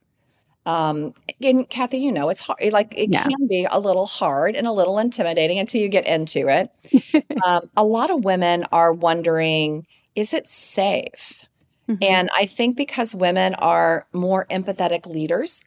Um, 0.65 1.13
and 1.41 1.69
Cathy, 1.69 1.99
you 1.99 2.11
know, 2.11 2.29
it's 2.29 2.41
hard. 2.41 2.59
Like 2.73 2.93
it 2.97 3.09
yeah. 3.09 3.23
can 3.23 3.47
be 3.47 3.65
a 3.71 3.79
little 3.79 4.05
hard 4.05 4.55
and 4.55 4.67
a 4.67 4.71
little 4.71 4.99
intimidating 4.99 5.59
until 5.59 5.81
you 5.81 5.87
get 5.87 6.05
into 6.05 6.49
it. 6.49 7.23
um, 7.45 7.61
a 7.77 7.85
lot 7.85 8.09
of 8.09 8.25
women 8.25 8.65
are 8.71 8.91
wondering, 8.91 9.87
is 10.13 10.33
it 10.33 10.49
safe? 10.49 11.45
Mm-hmm. 11.87 12.03
And 12.03 12.29
I 12.35 12.47
think 12.47 12.75
because 12.75 13.15
women 13.15 13.55
are 13.55 14.07
more 14.11 14.45
empathetic 14.49 15.05
leaders, 15.05 15.63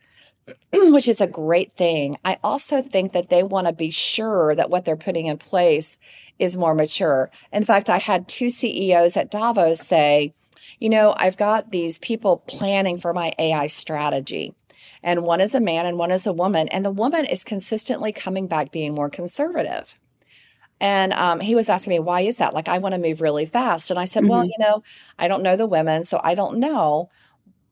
which 0.72 1.08
is 1.08 1.20
a 1.20 1.26
great 1.26 1.72
thing. 1.74 2.16
I 2.24 2.38
also 2.42 2.82
think 2.82 3.12
that 3.12 3.28
they 3.28 3.42
want 3.42 3.66
to 3.66 3.72
be 3.72 3.90
sure 3.90 4.54
that 4.54 4.70
what 4.70 4.84
they're 4.84 4.96
putting 4.96 5.26
in 5.26 5.38
place 5.38 5.98
is 6.38 6.56
more 6.56 6.74
mature. 6.74 7.30
In 7.52 7.64
fact, 7.64 7.90
I 7.90 7.98
had 7.98 8.28
two 8.28 8.48
CEOs 8.48 9.16
at 9.16 9.30
Davos 9.30 9.80
say, 9.80 10.34
you 10.78 10.88
know, 10.88 11.14
I've 11.16 11.36
got 11.36 11.70
these 11.70 11.98
people 11.98 12.38
planning 12.46 12.98
for 12.98 13.12
my 13.12 13.32
AI 13.38 13.66
strategy 13.66 14.54
and 15.02 15.24
one 15.24 15.40
is 15.40 15.54
a 15.54 15.60
man 15.60 15.86
and 15.86 15.98
one 15.98 16.10
is 16.10 16.26
a 16.26 16.32
woman. 16.32 16.68
And 16.68 16.84
the 16.84 16.90
woman 16.90 17.24
is 17.24 17.44
consistently 17.44 18.12
coming 18.12 18.46
back 18.46 18.70
being 18.70 18.94
more 18.94 19.10
conservative. 19.10 19.98
And 20.80 21.12
um, 21.12 21.40
he 21.40 21.54
was 21.54 21.68
asking 21.68 21.90
me, 21.90 21.98
why 21.98 22.22
is 22.22 22.38
that? 22.38 22.54
Like, 22.54 22.68
I 22.68 22.78
want 22.78 22.94
to 22.94 23.00
move 23.00 23.20
really 23.20 23.46
fast. 23.46 23.90
And 23.90 23.98
I 23.98 24.06
said, 24.06 24.22
mm-hmm. 24.22 24.30
well, 24.30 24.44
you 24.44 24.56
know, 24.58 24.82
I 25.18 25.28
don't 25.28 25.42
know 25.42 25.56
the 25.56 25.66
women, 25.66 26.04
so 26.04 26.20
I 26.22 26.34
don't 26.34 26.58
know. 26.58 27.10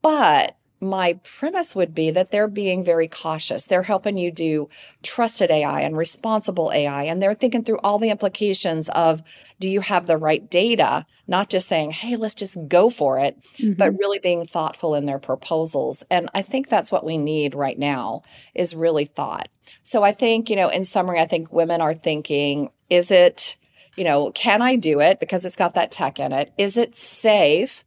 But 0.03 0.57
my 0.81 1.19
premise 1.25 1.75
would 1.75 1.95
be 1.95 2.11
that 2.11 2.31
they're 2.31 2.49
being 2.49 2.85
very 2.85 3.09
cautious. 3.09 3.65
They're 3.65 3.83
helping 3.83 4.17
you 4.17 4.31
do 4.31 4.69
trusted 5.03 5.51
AI 5.51 5.81
and 5.81 5.97
responsible 5.97 6.71
AI. 6.73 7.05
And 7.05 7.21
they're 7.21 7.35
thinking 7.35 7.65
through 7.65 7.81
all 7.83 7.99
the 7.99 8.11
implications 8.11 8.89
of 8.91 9.23
do 9.59 9.69
you 9.69 9.81
have 9.81 10.07
the 10.07 10.17
right 10.17 10.49
data? 10.49 11.05
Not 11.27 11.51
just 11.51 11.69
saying, 11.69 11.91
hey, 11.91 12.17
let's 12.17 12.35
just 12.35 12.59
go 12.69 12.91
for 12.91 13.19
it, 13.19 13.37
mm-hmm. 13.59 13.73
but 13.73 13.99
really 13.99 14.21
being 14.21 14.47
thoughtful 14.47 14.95
in 14.95 15.07
their 15.07 15.19
proposals. 15.19 16.05
And 16.11 16.31
I 16.33 16.43
think 16.43 16.69
that's 16.69 16.93
what 16.93 17.05
we 17.05 17.19
need 17.19 17.55
right 17.55 17.79
now 17.79 18.23
is 18.55 18.75
really 18.75 19.05
thought. 19.07 19.49
So 19.83 20.05
I 20.05 20.13
think, 20.13 20.49
you 20.49 20.57
know, 20.57 20.69
in 20.69 20.85
summary, 20.85 21.19
I 21.19 21.27
think 21.27 21.53
women 21.53 21.81
are 21.81 21.95
thinking, 21.95 22.71
is 22.89 23.11
it, 23.11 23.57
you 23.97 24.05
know, 24.05 24.31
can 24.31 24.63
I 24.63 24.77
do 24.77 25.01
it 25.01 25.19
because 25.19 25.45
it's 25.45 25.57
got 25.57 25.75
that 25.75 25.91
tech 25.91 26.21
in 26.21 26.33
it? 26.33 26.53
Is 26.57 26.77
it 26.77 26.95
safe? 26.95 27.83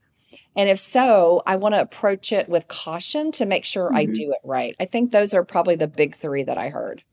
And 0.55 0.69
if 0.69 0.79
so, 0.79 1.43
I 1.45 1.55
want 1.55 1.75
to 1.75 1.81
approach 1.81 2.31
it 2.31 2.49
with 2.49 2.67
caution 2.67 3.31
to 3.33 3.45
make 3.45 3.65
sure 3.65 3.87
mm-hmm. 3.87 3.97
I 3.97 4.05
do 4.05 4.31
it 4.31 4.39
right. 4.43 4.75
I 4.79 4.85
think 4.85 5.11
those 5.11 5.33
are 5.33 5.43
probably 5.43 5.75
the 5.75 5.87
big 5.87 6.15
three 6.15 6.43
that 6.43 6.57
I 6.57 6.69
heard. 6.69 7.03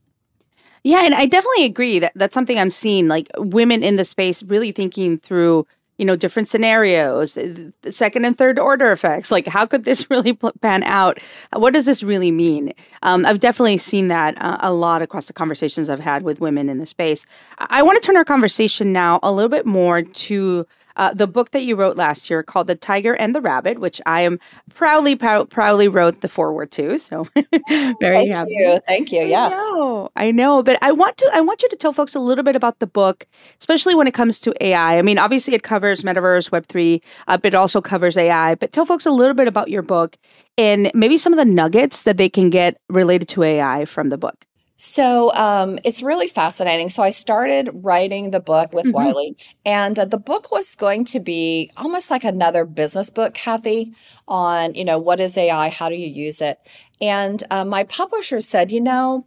Yeah, 0.84 1.04
and 1.04 1.14
I 1.14 1.26
definitely 1.26 1.64
agree 1.64 1.98
that 1.98 2.12
that's 2.14 2.34
something 2.34 2.58
I'm 2.58 2.70
seeing 2.70 3.08
like 3.08 3.28
women 3.36 3.82
in 3.82 3.96
the 3.96 4.04
space 4.04 4.42
really 4.42 4.72
thinking 4.72 5.18
through, 5.18 5.66
you 5.98 6.04
know, 6.04 6.14
different 6.16 6.48
scenarios, 6.48 7.34
the 7.34 7.72
second 7.90 8.24
and 8.24 8.38
third 8.38 8.58
order 8.58 8.92
effects. 8.92 9.30
Like, 9.30 9.46
how 9.46 9.66
could 9.66 9.84
this 9.84 10.08
really 10.10 10.34
pan 10.34 10.82
out? 10.84 11.18
What 11.52 11.74
does 11.74 11.84
this 11.84 12.02
really 12.02 12.30
mean? 12.30 12.72
Um, 13.02 13.26
I've 13.26 13.40
definitely 13.40 13.78
seen 13.78 14.08
that 14.08 14.40
uh, 14.40 14.58
a 14.60 14.72
lot 14.72 15.02
across 15.02 15.26
the 15.26 15.32
conversations 15.32 15.88
I've 15.88 16.00
had 16.00 16.22
with 16.22 16.40
women 16.40 16.68
in 16.68 16.78
the 16.78 16.86
space. 16.86 17.26
I, 17.58 17.80
I 17.80 17.82
want 17.82 18.00
to 18.00 18.06
turn 18.06 18.16
our 18.16 18.24
conversation 18.24 18.92
now 18.92 19.18
a 19.22 19.32
little 19.32 19.50
bit 19.50 19.66
more 19.66 20.02
to 20.02 20.66
uh, 20.98 21.14
the 21.14 21.26
book 21.26 21.52
that 21.52 21.62
you 21.62 21.76
wrote 21.76 21.96
last 21.96 22.28
year 22.28 22.42
called 22.42 22.66
The 22.66 22.74
Tiger 22.74 23.14
and 23.14 23.34
the 23.34 23.40
Rabbit, 23.40 23.78
which 23.78 24.00
I 24.04 24.20
am 24.22 24.38
proudly 24.74 25.16
proudly 25.16 25.88
wrote 25.88 26.20
the 26.20 26.28
foreword 26.28 26.70
to. 26.72 26.98
So 26.98 27.26
very 27.30 27.46
happy. 27.70 27.96
Thank 28.00 28.30
happy. 28.30 28.50
You. 28.50 28.80
Thank 28.86 29.12
you. 29.12 29.20
Yes. 29.20 29.52
I 29.52 29.56
know. 29.56 30.10
I 30.16 30.30
know. 30.30 30.62
But 30.62 30.78
I 30.82 30.92
want 30.92 31.16
to 31.18 31.30
I 31.32 31.40
want 31.40 31.62
you 31.62 31.68
to 31.68 31.76
tell 31.76 31.92
folks 31.92 32.14
a 32.14 32.20
little 32.20 32.44
bit 32.44 32.56
about 32.56 32.80
the 32.80 32.86
book, 32.86 33.26
especially 33.60 33.94
when 33.94 34.06
it 34.06 34.14
comes 34.14 34.40
to 34.40 34.54
AI. 34.60 34.98
I 34.98 35.02
mean, 35.02 35.18
obviously 35.18 35.54
it 35.54 35.62
covers 35.62 36.02
metaverse, 36.02 36.50
Web 36.50 36.66
three, 36.66 37.00
uh, 37.28 37.36
but 37.38 37.54
it 37.54 37.54
also 37.54 37.80
covers 37.80 38.16
AI. 38.16 38.56
But 38.56 38.72
tell 38.72 38.84
folks 38.84 39.06
a 39.06 39.10
little 39.10 39.34
bit 39.34 39.48
about 39.48 39.70
your 39.70 39.82
book 39.82 40.18
and 40.56 40.90
maybe 40.94 41.16
some 41.16 41.32
of 41.32 41.38
the 41.38 41.44
nuggets 41.44 42.02
that 42.02 42.16
they 42.16 42.28
can 42.28 42.50
get 42.50 42.80
related 42.88 43.28
to 43.28 43.44
AI 43.44 43.84
from 43.84 44.08
the 44.08 44.18
book. 44.18 44.47
So 44.80 45.34
um, 45.34 45.80
it's 45.82 46.04
really 46.04 46.28
fascinating. 46.28 46.88
So 46.88 47.02
I 47.02 47.10
started 47.10 47.68
writing 47.82 48.30
the 48.30 48.38
book 48.38 48.72
with 48.72 48.84
mm-hmm. 48.84 48.94
Wiley, 48.94 49.36
and 49.66 49.98
uh, 49.98 50.04
the 50.04 50.18
book 50.18 50.52
was 50.52 50.76
going 50.76 51.04
to 51.06 51.18
be 51.18 51.72
almost 51.76 52.12
like 52.12 52.22
another 52.22 52.64
business 52.64 53.10
book, 53.10 53.34
Cathy, 53.34 53.92
on 54.28 54.74
you 54.76 54.84
know 54.84 54.98
what 54.98 55.18
is 55.18 55.36
AI, 55.36 55.68
how 55.68 55.88
do 55.88 55.96
you 55.96 56.06
use 56.06 56.40
it, 56.40 56.60
and 57.00 57.42
uh, 57.50 57.64
my 57.64 57.84
publisher 57.84 58.40
said, 58.40 58.72
you 58.72 58.80
know. 58.80 59.26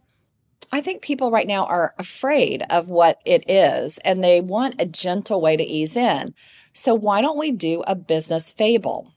I 0.74 0.80
think 0.80 1.02
people 1.02 1.30
right 1.30 1.46
now 1.46 1.66
are 1.66 1.94
afraid 1.98 2.64
of 2.70 2.88
what 2.88 3.20
it 3.26 3.44
is 3.50 3.98
and 4.06 4.24
they 4.24 4.40
want 4.40 4.80
a 4.80 4.86
gentle 4.86 5.38
way 5.42 5.54
to 5.54 5.62
ease 5.62 5.96
in. 5.96 6.34
So, 6.72 6.94
why 6.94 7.20
don't 7.20 7.38
we 7.38 7.50
do 7.50 7.82
a 7.86 7.94
business 7.94 8.52
fable? 8.52 9.12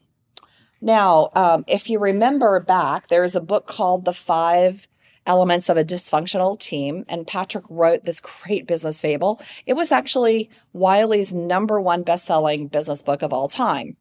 Now, 0.81 1.29
um, 1.33 1.63
if 1.65 1.89
you 1.89 1.97
remember 1.97 2.59
back, 2.59 3.07
there's 3.07 3.37
a 3.37 3.41
book 3.41 3.67
called 3.67 4.03
The 4.03 4.11
Five 4.11 4.89
elements 5.25 5.69
of 5.69 5.77
a 5.77 5.83
dysfunctional 5.83 6.59
team. 6.59 7.05
And 7.09 7.27
Patrick 7.27 7.65
wrote 7.69 8.05
this 8.05 8.19
great 8.19 8.67
business 8.67 9.01
fable. 9.01 9.41
It 9.65 9.73
was 9.73 9.91
actually 9.91 10.49
Wiley's 10.73 11.33
number 11.33 11.79
one 11.79 12.03
best-selling 12.03 12.67
business 12.67 13.01
book 13.01 13.21
of 13.21 13.33
all 13.33 13.47
time. 13.47 13.97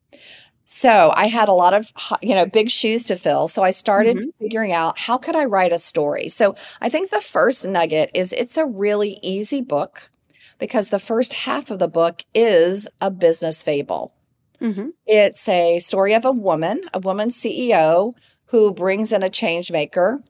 So 0.66 1.12
I 1.14 1.26
had 1.26 1.48
a 1.48 1.52
lot 1.52 1.74
of, 1.74 1.92
you 2.22 2.34
know, 2.34 2.46
big 2.46 2.70
shoes 2.70 3.04
to 3.04 3.16
fill. 3.16 3.48
So 3.48 3.62
I 3.62 3.70
started 3.70 4.16
mm-hmm. 4.16 4.30
figuring 4.40 4.72
out 4.72 4.98
how 4.98 5.18
could 5.18 5.36
I 5.36 5.44
write 5.44 5.72
a 5.72 5.78
story. 5.78 6.28
So 6.28 6.56
I 6.80 6.88
think 6.88 7.10
the 7.10 7.20
first 7.20 7.66
nugget 7.66 8.10
is 8.14 8.32
it's 8.32 8.56
a 8.56 8.64
really 8.66 9.18
easy 9.22 9.60
book 9.60 10.10
because 10.58 10.88
the 10.88 10.98
first 10.98 11.34
half 11.34 11.70
of 11.70 11.78
the 11.78 11.88
book 11.88 12.24
is 12.34 12.88
a 13.00 13.10
business 13.10 13.62
fable. 13.62 14.14
Mm-hmm. 14.60 14.90
It's 15.06 15.46
a 15.48 15.78
story 15.80 16.14
of 16.14 16.24
a 16.24 16.32
woman, 16.32 16.80
a 16.94 16.98
woman 16.98 17.28
CEO 17.28 18.14
who 18.46 18.72
brings 18.72 19.12
in 19.12 19.22
a 19.22 19.30
change 19.30 19.70
maker 19.70 20.22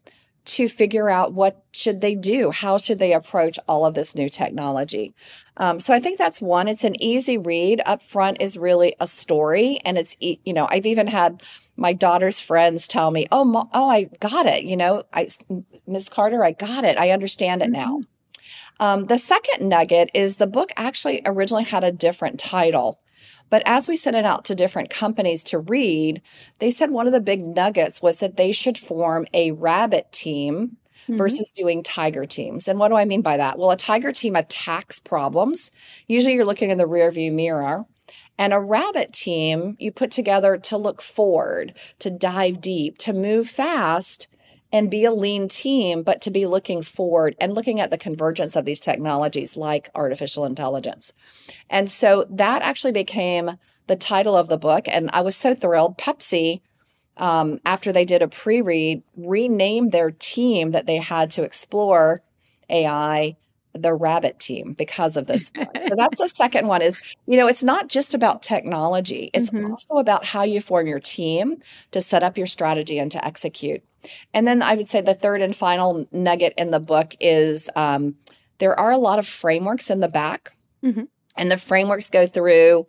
to 0.45 0.69
figure 0.69 1.09
out 1.09 1.33
what 1.33 1.65
should 1.73 2.01
they 2.01 2.15
do 2.15 2.51
how 2.51 2.77
should 2.79 2.99
they 2.99 3.13
approach 3.13 3.59
all 3.67 3.87
of 3.87 3.95
this 3.95 4.15
new 4.15 4.29
technology. 4.29 5.15
Um, 5.57 5.81
so 5.81 5.95
i 5.95 6.01
think 6.01 6.19
that's 6.19 6.41
one. 6.41 6.69
It's 6.69 6.85
an 6.85 7.01
easy 7.03 7.39
read. 7.39 7.81
Up 7.87 8.03
front 8.03 8.41
is 8.41 8.57
really 8.57 8.95
a 9.01 9.07
story 9.07 9.81
and 9.85 9.97
it's 9.97 10.17
you 10.21 10.53
know 10.53 10.67
i've 10.71 10.87
even 10.87 11.07
had 11.07 11.43
my 11.77 11.93
daughter's 11.93 12.41
friends 12.41 12.87
tell 12.87 13.11
me 13.11 13.27
oh 13.33 13.69
oh 13.73 13.89
i 13.89 14.05
got 14.21 14.47
it 14.47 14.65
you 14.65 14.77
know? 14.77 15.03
I 15.13 15.29
miss 15.87 16.09
carter 16.09 16.45
i 16.45 16.53
got 16.53 16.85
it. 16.85 16.99
I 16.99 17.11
understand 17.11 17.63
it 17.63 17.71
now. 17.71 17.99
Mm-hmm. 17.99 18.85
um, 18.85 19.05
the 19.07 19.19
second 19.19 19.69
nugget 19.69 20.11
is 20.15 20.37
the 20.37 20.47
book 20.47 20.71
actually 20.77 21.23
originally 21.25 21.65
had 21.65 21.85
a 21.85 21.93
different 21.93 22.39
title 22.39 23.01
but 23.51 23.63
as 23.67 23.89
we 23.89 23.97
sent 23.97 24.17
it 24.17 24.25
out 24.25 24.45
to 24.47 24.55
different 24.55 24.91
companies 24.91 25.45
to 25.45 25.59
read, 25.59 26.23
they 26.59 26.71
said 26.71 26.91
one 26.91 27.07
of 27.07 27.13
the 27.13 27.21
big 27.21 27.45
nuggets 27.45 28.03
was 28.03 28.19
that 28.19 28.37
they 28.37 28.53
should 28.53 28.79
form 28.79 29.27
a 29.33 29.53
rabbit 29.53 30.11
team 30.13 30.77
Mm-hmm. 31.05 31.19
versus 31.19 31.53
doing 31.55 31.83
tiger 31.83 32.25
teams. 32.25 32.67
And 32.67 32.79
what 32.79 32.89
do 32.89 32.95
I 32.95 33.05
mean 33.05 33.21
by 33.21 33.37
that? 33.37 33.59
Well, 33.59 33.71
a 33.71 33.77
tiger 33.77 34.11
team 34.11 34.37
attacks 34.37 35.01
problems. 35.01 35.71
Usually 36.09 36.33
you're 36.33 36.47
looking 36.47 36.71
in 36.71 36.79
the 36.79 36.87
rearview 36.87 37.31
mirror. 37.31 37.85
And 38.39 38.55
a 38.55 38.59
rabbit 38.59 39.13
team 39.13 39.77
you 39.79 39.93
put 39.93 40.11
together 40.11 40.57
to 40.57 40.79
look 40.79 41.03
forward, 41.03 41.75
to 41.99 42.11
dive 42.11 42.63
deep, 42.63 42.97
to 42.99 43.13
move 43.13 43.49
fast 43.49 44.29
and 44.75 44.91
be 44.91 45.05
a 45.05 45.13
lean 45.13 45.47
team, 45.47 46.03
but 46.03 46.21
to 46.21 46.33
be 46.33 46.47
looking 46.47 46.83
forward 46.83 47.37
and 47.39 47.55
looking 47.55 47.79
at 47.79 47.93
the 47.93 47.97
convergence 47.97 48.57
of 48.57 48.65
these 48.65 48.81
technologies 48.81 49.57
like 49.57 49.89
artificial 49.95 50.45
intelligence. 50.45 51.13
And 51.71 51.89
so 51.89 52.27
that 52.29 52.61
actually 52.63 52.91
became 52.91 53.53
the 53.87 53.95
title 53.95 54.35
of 54.35 54.49
the 54.49 54.59
book. 54.59 54.89
And 54.89 55.11
I 55.13 55.21
was 55.21 55.37
so 55.37 55.55
thrilled. 55.55 55.97
Pepsi, 55.97 56.61
um, 57.17 57.61
after 57.65 57.93
they 57.93 58.05
did 58.05 58.21
a 58.21 58.27
pre 58.27 58.63
read, 58.63 59.05
renamed 59.17 59.93
their 59.93 60.11
team 60.11 60.73
that 60.73 60.87
they 60.87 60.97
had 60.97 61.31
to 61.31 61.45
explore 61.45 62.25
AI 62.69 63.37
the 63.75 63.93
rabbit 63.93 64.39
team 64.39 64.73
because 64.73 65.17
of 65.17 65.27
this 65.27 65.51
so 65.55 65.95
that's 65.97 66.19
the 66.19 66.29
second 66.35 66.69
one 66.69 66.81
is 66.81 67.01
you 67.27 67.37
know 67.37 67.47
it's 67.49 67.63
not 67.63 67.89
just 67.89 68.15
about 68.15 68.43
technology 68.43 69.31
it's 69.35 69.51
mm-hmm. 69.51 69.71
also 69.71 69.95
about 69.95 70.25
how 70.25 70.43
you 70.43 70.61
form 70.61 70.87
your 70.87 71.01
team 71.01 71.57
to 71.91 72.01
set 72.01 72.23
up 72.23 72.39
your 72.39 72.47
strategy 72.47 72.99
and 72.99 73.11
to 73.11 73.25
execute 73.25 73.83
and 74.33 74.47
then 74.47 74.63
I 74.63 74.75
would 74.75 74.89
say 74.89 75.01
the 75.01 75.15
third 75.15 75.43
and 75.43 75.55
final 75.55 76.07
nugget 76.13 76.55
in 76.57 76.71
the 76.71 76.81
book 76.81 77.15
is 77.21 77.71
um, 77.77 78.17
there 78.59 78.79
are 78.79 78.93
a 78.93 78.99
lot 78.99 79.19
of 79.19 79.27
frameworks 79.27 79.91
in 79.91 80.01
the 80.01 80.09
back. 80.09 80.57
Mm-hmm. 80.83 81.05
And 81.37 81.51
the 81.51 81.57
frameworks 81.57 82.11
go 82.11 82.27
through 82.27 82.87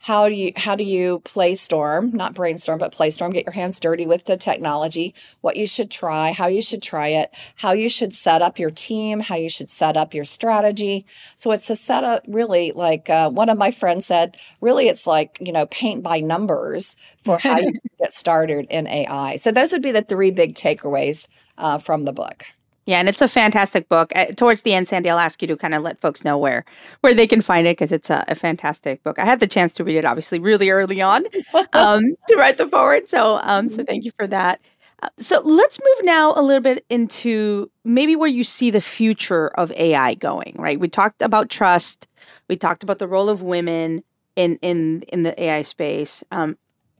how 0.00 0.28
do 0.28 0.34
you 0.34 0.52
how 0.56 0.74
do 0.74 0.84
you 0.84 1.20
play 1.20 1.54
storm 1.54 2.10
not 2.12 2.34
brainstorm 2.34 2.78
but 2.78 2.92
play 2.92 3.10
storm 3.10 3.32
get 3.32 3.44
your 3.44 3.52
hands 3.52 3.80
dirty 3.80 4.06
with 4.06 4.24
the 4.24 4.36
technology 4.36 5.14
what 5.40 5.56
you 5.56 5.66
should 5.66 5.90
try 5.90 6.32
how 6.32 6.46
you 6.46 6.62
should 6.62 6.82
try 6.82 7.08
it 7.08 7.30
how 7.56 7.72
you 7.72 7.88
should 7.88 8.14
set 8.14 8.42
up 8.42 8.58
your 8.58 8.70
team 8.70 9.20
how 9.20 9.36
you 9.36 9.48
should 9.48 9.70
set 9.70 9.96
up 9.96 10.14
your 10.14 10.24
strategy. 10.24 11.04
So 11.36 11.52
it's 11.52 11.70
a 11.70 11.76
set 11.76 12.04
up 12.04 12.24
really 12.26 12.72
like 12.72 13.08
uh, 13.10 13.30
one 13.30 13.48
of 13.48 13.58
my 13.58 13.70
friends 13.70 14.06
said 14.06 14.36
really 14.60 14.88
it's 14.88 15.06
like 15.06 15.38
you 15.40 15.52
know 15.52 15.66
paint 15.66 16.02
by 16.02 16.20
numbers 16.20 16.96
for 17.24 17.38
how 17.38 17.58
you 17.58 17.72
get 17.98 18.12
started 18.12 18.66
in 18.70 18.86
ai 18.86 19.36
so 19.36 19.50
those 19.50 19.72
would 19.72 19.82
be 19.82 19.92
the 19.92 20.02
three 20.02 20.30
big 20.30 20.54
takeaways 20.54 21.26
uh, 21.58 21.78
from 21.78 22.04
the 22.04 22.12
book 22.12 22.46
yeah, 22.86 23.00
and 23.00 23.08
it's 23.08 23.20
a 23.20 23.28
fantastic 23.28 23.88
book. 23.88 24.12
Uh, 24.14 24.26
towards 24.26 24.62
the 24.62 24.72
end, 24.72 24.88
Sandy, 24.88 25.10
I'll 25.10 25.18
ask 25.18 25.42
you 25.42 25.48
to 25.48 25.56
kind 25.56 25.74
of 25.74 25.82
let 25.82 26.00
folks 26.00 26.24
know 26.24 26.38
where 26.38 26.64
where 27.00 27.14
they 27.14 27.26
can 27.26 27.40
find 27.40 27.66
it 27.66 27.76
because 27.76 27.90
it's 27.90 28.10
a, 28.10 28.24
a, 28.28 28.36
fantastic 28.36 29.02
book. 29.02 29.18
I 29.18 29.24
had 29.24 29.40
the 29.40 29.48
chance 29.48 29.74
to 29.74 29.84
read 29.84 29.96
it, 29.96 30.04
obviously, 30.04 30.38
really 30.38 30.70
early 30.70 31.02
on 31.02 31.24
um, 31.72 32.02
to 32.28 32.36
write 32.36 32.58
the 32.58 32.68
forward. 32.68 33.08
So, 33.08 33.40
um, 33.42 33.68
so 33.68 33.82
thank 33.82 34.04
you 34.04 34.12
for 34.16 34.28
that. 34.28 34.60
Uh, 35.02 35.08
so 35.18 35.40
let's 35.40 35.80
move 35.80 36.06
now 36.06 36.32
a 36.36 36.42
little 36.42 36.62
bit 36.62 36.84
into 36.88 37.68
maybe 37.84 38.14
where 38.14 38.28
you 38.28 38.44
see 38.44 38.70
the 38.70 38.80
future 38.80 39.48
of 39.48 39.72
AI 39.72 40.14
going, 40.14 40.54
right? 40.56 40.78
We 40.78 40.88
talked 40.88 41.20
about 41.20 41.50
trust, 41.50 42.06
we 42.48 42.56
talked 42.56 42.84
about 42.84 42.98
the 42.98 43.08
role 43.08 43.28
of 43.28 43.42
women 43.42 44.02
in 44.36 44.58
in 44.62 45.02
in 45.08 45.22
the 45.22 45.42
AI 45.42 45.62
space. 45.62 46.22
Um, 46.30 46.56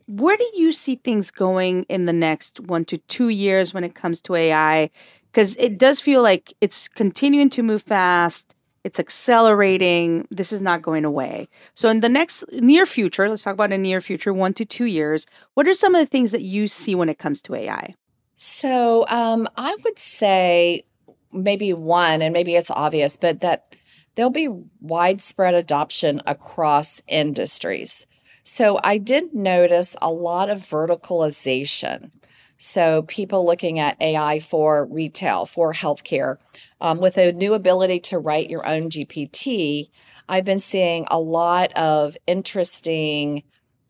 where 0.09 0.37
do 0.37 0.49
you 0.55 0.73
see 0.73 0.97
things 0.97 1.31
going 1.31 1.85
in 1.85 2.05
the 2.05 2.13
next 2.13 2.61
one 2.61 2.85
to 2.87 2.99
two 2.99 3.29
years 3.29 3.75
when 3.75 3.85
it 3.85 3.95
comes 3.95 4.21
to 4.23 4.35
AI? 4.35 4.91
Because 5.37 5.55
it 5.57 5.77
does 5.77 6.01
feel 6.01 6.23
like 6.23 6.55
it's 6.63 6.89
continuing 6.89 7.51
to 7.51 7.63
move 7.63 7.83
fast. 7.83 8.55
It's 8.85 8.99
accelerating. 8.99 10.27
This 10.31 10.51
is 10.51 10.63
not 10.63 10.81
going 10.81 11.05
away. 11.05 11.51
So, 11.75 11.91
in 11.91 12.01
the 12.01 12.09
next 12.09 12.43
near 12.53 12.87
future, 12.87 13.29
let's 13.29 13.43
talk 13.43 13.53
about 13.53 13.71
a 13.71 13.77
near 13.77 14.01
future, 14.01 14.33
one 14.33 14.55
to 14.55 14.65
two 14.65 14.87
years. 14.87 15.27
What 15.53 15.69
are 15.69 15.75
some 15.75 15.95
of 15.95 16.01
the 16.01 16.07
things 16.07 16.31
that 16.31 16.41
you 16.41 16.69
see 16.69 16.95
when 16.95 17.11
it 17.11 17.19
comes 17.19 17.43
to 17.43 17.55
AI? 17.55 17.95
So, 18.37 19.05
um, 19.09 19.47
I 19.59 19.77
would 19.85 19.99
say 19.99 20.87
maybe 21.35 21.75
one, 21.75 22.23
and 22.23 22.33
maybe 22.33 22.55
it's 22.55 22.71
obvious, 22.71 23.19
but 23.19 23.41
that 23.41 23.77
there'll 24.15 24.31
be 24.31 24.49
widespread 24.81 25.53
adoption 25.53 26.23
across 26.27 27.03
industries. 27.09 28.07
So, 28.43 28.81
I 28.83 28.97
did 28.97 29.35
notice 29.35 29.97
a 30.01 30.11
lot 30.11 30.49
of 30.49 30.61
verticalization. 30.61 32.11
So, 32.59 33.03
people 33.03 33.45
looking 33.45 33.79
at 33.79 34.01
AI 34.01 34.41
for 34.41 34.87
retail, 34.87 35.47
for 35.47 35.75
healthcare, 35.75 36.39
um, 36.81 36.99
with 36.99 37.19
a 37.19 37.33
new 37.33 37.55
ability 37.55 38.01
to 38.01 38.19
write 38.19 38.51
your 38.51 38.67
own 38.67 38.91
GPT, 38.91 39.91
I've 40.29 40.45
been 40.45 40.61
seeing 40.61 41.07
a 41.11 41.21
lot 41.21 41.73
of 41.77 42.17
interesting, 42.27 43.43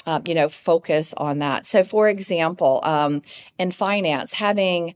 uh, 0.07 0.21
you 0.27 0.35
know, 0.35 0.49
focus 0.49 1.15
on 1.17 1.39
that. 1.39 1.67
So, 1.67 1.85
for 1.85 2.09
example, 2.09 2.81
um, 2.83 3.23
in 3.59 3.71
finance, 3.73 4.35
having 4.35 4.95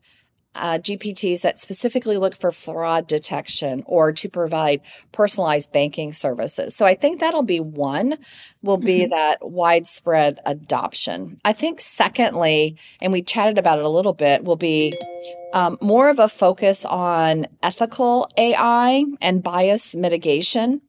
uh, 0.55 0.79
GPTs 0.79 1.43
that 1.43 1.59
specifically 1.59 2.17
look 2.17 2.37
for 2.37 2.51
fraud 2.51 3.07
detection 3.07 3.83
or 3.87 4.13
to 4.13 4.29
provide 4.29 4.81
personalized 5.13 5.73
banking 5.73 6.13
services. 6.13 6.75
So 6.75 6.87
I 6.87 6.95
think 6.95 7.21
that'll 7.21 7.43
be 7.43 7.61
one, 7.61 8.19
will 8.63 8.77
be 8.77 9.01
mm-hmm. 9.01 9.11
that 9.11 9.39
widespread 9.49 10.41
adoption. 10.45 11.37
I 11.45 11.53
think, 11.53 11.81
secondly, 11.81 12.77
and 13.01 13.13
we 13.13 13.23
chatted 13.23 13.59
about 13.59 13.79
it 13.79 13.85
a 13.85 13.89
little 13.89 14.13
bit, 14.13 14.45
will 14.45 14.57
be 14.57 14.93
um, 15.53 15.79
more 15.81 16.11
of 16.11 16.19
a 16.19 16.29
focus 16.29 16.85
on 16.85 17.47
ethical 17.63 18.29
AI 18.37 19.05
and 19.21 19.43
bias 19.43 19.95
mitigation. 19.95 20.83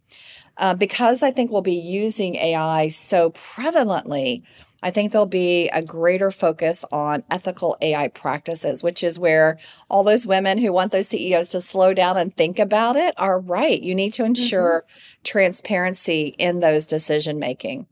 Uh, 0.58 0.75
because 0.75 1.24
I 1.24 1.32
think 1.32 1.50
we'll 1.50 1.62
be 1.62 1.74
using 1.74 2.36
AI 2.36 2.89
so 2.89 3.32
prevalently 3.32 4.44
I 4.84 4.90
think 4.90 5.12
there'll 5.12 5.28
be 5.28 5.70
a 5.70 5.84
greater 5.84 6.32
focus 6.32 6.84
on 6.92 7.24
ethical 7.30 7.78
AI 7.82 8.08
practices, 8.08 8.82
which 8.82 9.04
is 9.04 9.20
where 9.20 9.60
all 9.90 10.04
those 10.04 10.26
women 10.26 10.58
who 10.58 10.74
want 10.74 10.92
those 10.92 11.08
CEOs 11.10 11.50
to 11.50 11.62
slow 11.62 11.94
down 11.94 12.18
and 12.18 12.36
think 12.36 12.58
about 12.58 12.96
it 12.96 13.14
are 13.18 13.40
right. 13.40 13.82
You 13.82 13.94
need 13.94 14.14
to 14.14 14.26
ensure 14.26 14.86
mm-hmm. 14.88 15.22
transparency 15.24 16.36
in 16.38 16.60
those 16.60 16.88
decision 16.88 17.38
making. 17.38 17.86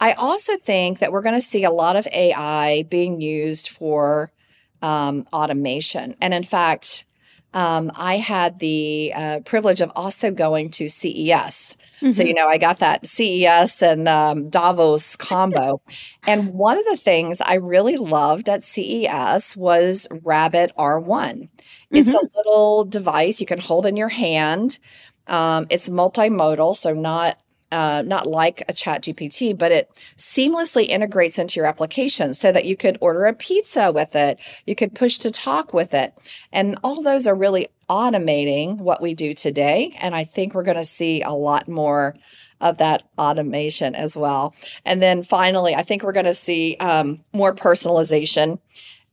I 0.00 0.12
also 0.12 0.56
think 0.56 0.98
that 0.98 1.12
we're 1.12 1.22
going 1.22 1.36
to 1.36 1.40
see 1.40 1.64
a 1.64 1.70
lot 1.70 1.96
of 1.96 2.08
AI 2.12 2.82
being 2.90 3.20
used 3.20 3.68
for 3.68 4.32
um, 4.82 5.26
automation. 5.32 6.16
And 6.20 6.34
in 6.34 6.44
fact, 6.44 7.05
um, 7.56 7.90
I 7.94 8.18
had 8.18 8.58
the 8.58 9.14
uh, 9.16 9.40
privilege 9.46 9.80
of 9.80 9.90
also 9.96 10.30
going 10.30 10.68
to 10.72 10.90
CES. 10.90 11.78
Mm-hmm. 12.02 12.10
So, 12.10 12.22
you 12.22 12.34
know, 12.34 12.46
I 12.46 12.58
got 12.58 12.80
that 12.80 13.06
CES 13.06 13.80
and 13.80 14.06
um, 14.06 14.50
Davos 14.50 15.16
combo. 15.16 15.80
and 16.26 16.52
one 16.52 16.76
of 16.76 16.84
the 16.84 16.98
things 16.98 17.40
I 17.40 17.54
really 17.54 17.96
loved 17.96 18.50
at 18.50 18.62
CES 18.62 19.56
was 19.56 20.06
Rabbit 20.22 20.70
R1. 20.78 21.48
It's 21.90 22.10
mm-hmm. 22.10 22.18
a 22.18 22.28
little 22.36 22.84
device 22.84 23.40
you 23.40 23.46
can 23.46 23.58
hold 23.58 23.86
in 23.86 23.96
your 23.96 24.10
hand. 24.10 24.78
Um, 25.26 25.66
it's 25.70 25.88
multimodal, 25.88 26.76
so 26.76 26.92
not 26.92 27.38
uh, 27.72 28.02
not 28.06 28.26
like 28.26 28.62
a 28.68 28.72
chat 28.72 29.02
gpt 29.02 29.56
but 29.56 29.72
it 29.72 29.90
seamlessly 30.16 30.86
integrates 30.86 31.38
into 31.38 31.58
your 31.58 31.66
application 31.66 32.32
so 32.34 32.52
that 32.52 32.64
you 32.64 32.76
could 32.76 32.96
order 33.00 33.24
a 33.24 33.34
pizza 33.34 33.90
with 33.92 34.14
it 34.14 34.38
you 34.66 34.74
could 34.74 34.94
push 34.94 35.18
to 35.18 35.30
talk 35.30 35.72
with 35.72 35.94
it. 35.94 36.14
And 36.52 36.76
all 36.82 37.02
those 37.02 37.26
are 37.26 37.34
really 37.34 37.68
automating 37.88 38.78
what 38.78 39.00
we 39.00 39.14
do 39.14 39.32
today. 39.34 39.96
And 40.00 40.14
i 40.14 40.24
think 40.24 40.54
we're 40.54 40.64
going 40.64 40.76
to 40.76 40.84
see 40.84 41.22
a 41.22 41.30
lot 41.30 41.68
more 41.68 42.16
of 42.60 42.78
that 42.78 43.02
automation 43.18 43.94
as 43.94 44.16
well. 44.16 44.54
And 44.84 45.02
then 45.02 45.22
finally 45.22 45.74
i 45.74 45.82
think 45.82 46.02
we're 46.02 46.12
going 46.12 46.26
to 46.26 46.34
see 46.34 46.76
um, 46.80 47.24
more 47.32 47.54
personalization 47.54 48.58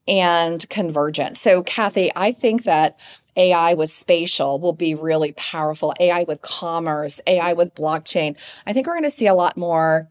and 0.08 0.68
convergence. 0.70 1.39
So 1.39 1.63
cathy 1.63 2.12
i 2.16 2.32
think 2.32 2.63
that 2.63 2.98
AI 3.36 3.74
with 3.74 3.89
spatial 3.89 4.60
will 4.60 4.74
be 4.74 4.96
really 4.96 5.32
powerful. 5.34 5.93
AI 6.00 6.24
with 6.24 6.41
commerce, 6.41 7.19
AI 7.28 7.54
with 7.54 7.76
blockchain. 7.76 8.36
I 8.65 8.74
think 8.74 8.88
we're 8.88 8.93
going 8.93 9.04
to 9.04 9.10
see 9.10 9.28
a 9.28 9.34
lot 9.34 9.58
more 9.58 10.10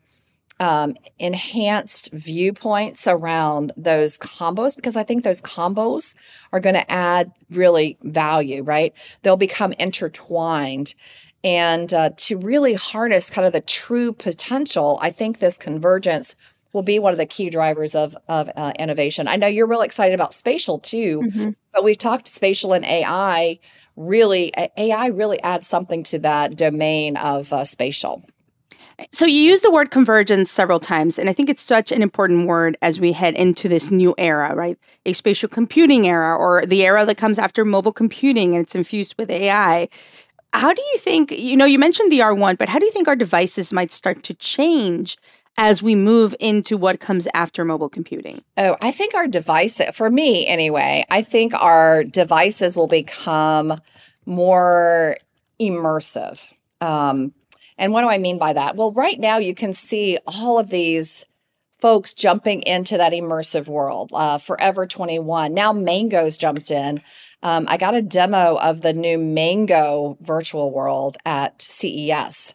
um, 0.60 0.96
enhanced 1.18 2.12
viewpoints 2.12 3.08
around 3.08 3.72
those 3.76 4.16
combos 4.18 4.76
because 4.76 4.96
I 4.96 5.02
think 5.02 5.24
those 5.24 5.40
combos 5.40 6.14
are 6.52 6.60
going 6.60 6.76
to 6.76 6.90
add 6.90 7.32
really 7.50 7.98
value, 8.02 8.62
right? 8.62 8.92
They'll 9.22 9.36
become 9.36 9.72
intertwined. 9.72 10.94
And 11.44 11.92
uh, 11.92 12.10
to 12.16 12.36
really 12.36 12.74
harness 12.74 13.28
kind 13.28 13.44
of 13.46 13.52
the 13.52 13.60
true 13.60 14.12
potential, 14.12 14.98
I 15.02 15.10
think 15.10 15.38
this 15.38 15.58
convergence 15.58 16.36
will 16.72 16.82
be 16.82 16.98
one 16.98 17.12
of 17.12 17.18
the 17.18 17.26
key 17.26 17.50
drivers 17.50 17.94
of 17.94 18.16
of 18.28 18.50
uh, 18.56 18.72
innovation. 18.78 19.28
I 19.28 19.36
know 19.36 19.46
you're 19.46 19.66
real 19.66 19.82
excited 19.82 20.14
about 20.14 20.32
spatial 20.32 20.78
too, 20.78 21.22
mm-hmm. 21.22 21.50
but 21.72 21.84
we've 21.84 21.98
talked 21.98 22.28
spatial 22.28 22.72
and 22.72 22.84
AI. 22.84 23.58
Really, 23.94 24.52
AI 24.78 25.08
really 25.08 25.40
adds 25.42 25.68
something 25.68 26.02
to 26.04 26.18
that 26.20 26.56
domain 26.56 27.18
of 27.18 27.52
uh, 27.52 27.64
spatial. 27.64 28.22
So 29.10 29.26
you 29.26 29.40
use 29.40 29.62
the 29.62 29.70
word 29.70 29.90
convergence 29.90 30.50
several 30.50 30.80
times, 30.80 31.18
and 31.18 31.28
I 31.28 31.32
think 31.32 31.48
it's 31.48 31.62
such 31.62 31.92
an 31.92 32.02
important 32.02 32.46
word 32.46 32.76
as 32.82 33.00
we 33.00 33.12
head 33.12 33.34
into 33.34 33.68
this 33.68 33.90
new 33.90 34.14
era, 34.18 34.54
right? 34.54 34.78
A 35.06 35.12
spatial 35.12 35.48
computing 35.48 36.06
era, 36.06 36.36
or 36.36 36.64
the 36.66 36.84
era 36.84 37.04
that 37.04 37.16
comes 37.16 37.38
after 37.38 37.64
mobile 37.64 37.92
computing, 37.92 38.54
and 38.54 38.62
it's 38.62 38.74
infused 38.74 39.14
with 39.18 39.30
AI. 39.30 39.88
How 40.52 40.72
do 40.72 40.82
you 40.92 40.98
think? 40.98 41.32
You 41.32 41.56
know, 41.56 41.64
you 41.64 41.78
mentioned 41.78 42.12
the 42.12 42.20
R1, 42.20 42.58
but 42.58 42.68
how 42.68 42.78
do 42.78 42.84
you 42.84 42.92
think 42.92 43.08
our 43.08 43.16
devices 43.16 43.72
might 43.72 43.92
start 43.92 44.22
to 44.24 44.34
change 44.34 45.16
as 45.56 45.82
we 45.82 45.94
move 45.94 46.34
into 46.40 46.76
what 46.76 47.00
comes 47.00 47.28
after 47.34 47.64
mobile 47.64 47.88
computing? 47.88 48.42
Oh, 48.56 48.76
I 48.80 48.90
think 48.90 49.14
our 49.14 49.26
devices, 49.26 49.94
for 49.94 50.10
me 50.10 50.46
anyway, 50.46 51.04
I 51.10 51.22
think 51.22 51.54
our 51.54 52.04
devices 52.04 52.76
will 52.76 52.86
become 52.86 53.76
more 54.24 55.16
immersive. 55.60 56.52
Um, 56.80 57.32
and 57.78 57.92
what 57.92 58.02
do 58.02 58.08
I 58.08 58.18
mean 58.18 58.38
by 58.38 58.52
that? 58.52 58.76
Well, 58.76 58.92
right 58.92 59.18
now 59.18 59.38
you 59.38 59.54
can 59.54 59.74
see 59.74 60.18
all 60.26 60.58
of 60.58 60.70
these 60.70 61.26
folks 61.80 62.14
jumping 62.14 62.62
into 62.62 62.96
that 62.96 63.12
immersive 63.12 63.66
world. 63.66 64.10
Uh, 64.12 64.38
Forever 64.38 64.86
21. 64.86 65.52
Now 65.52 65.72
Mango's 65.72 66.38
jumped 66.38 66.70
in. 66.70 67.02
Um, 67.42 67.66
I 67.68 67.76
got 67.76 67.96
a 67.96 68.02
demo 68.02 68.56
of 68.62 68.82
the 68.82 68.92
new 68.92 69.18
Mango 69.18 70.16
virtual 70.20 70.70
world 70.70 71.16
at 71.26 71.60
CES, 71.60 72.54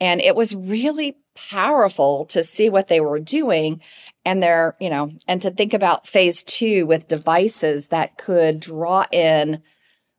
and 0.00 0.20
it 0.20 0.36
was 0.36 0.54
really 0.54 1.16
powerful 1.34 2.24
to 2.26 2.42
see 2.42 2.68
what 2.68 2.88
they 2.88 3.00
were 3.00 3.18
doing 3.18 3.80
and 4.24 4.42
they're 4.42 4.74
you 4.80 4.88
know 4.88 5.10
and 5.28 5.42
to 5.42 5.50
think 5.50 5.74
about 5.74 6.06
phase 6.06 6.42
two 6.42 6.86
with 6.86 7.08
devices 7.08 7.88
that 7.88 8.16
could 8.16 8.58
draw 8.58 9.04
in 9.12 9.62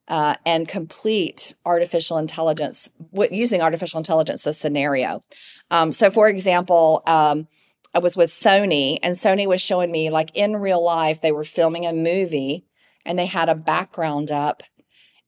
uh, 0.10 0.36
and 0.46 0.70
complete 0.70 1.54
artificial 1.66 2.18
intelligence 2.18 2.90
using 3.30 3.62
artificial 3.62 3.98
intelligence 3.98 4.44
the 4.44 4.54
scenario. 4.54 5.22
Um, 5.70 5.92
so 5.92 6.12
for 6.12 6.30
example 6.30 7.02
um, 7.08 7.48
i 7.94 8.00
was 8.00 8.16
with 8.16 8.30
sony 8.30 9.00
and 9.02 9.16
sony 9.16 9.48
was 9.48 9.62
showing 9.62 9.92
me 9.92 10.10
like 10.10 10.32
in 10.34 10.58
real 10.58 10.84
life 10.84 11.22
they 11.22 11.32
were 11.32 11.44
filming 11.44 11.86
a 11.86 11.94
movie 11.94 12.66
and 13.06 13.18
they 13.18 13.26
had 13.26 13.50
a 13.50 13.56
background 13.56 14.30
up 14.30 14.62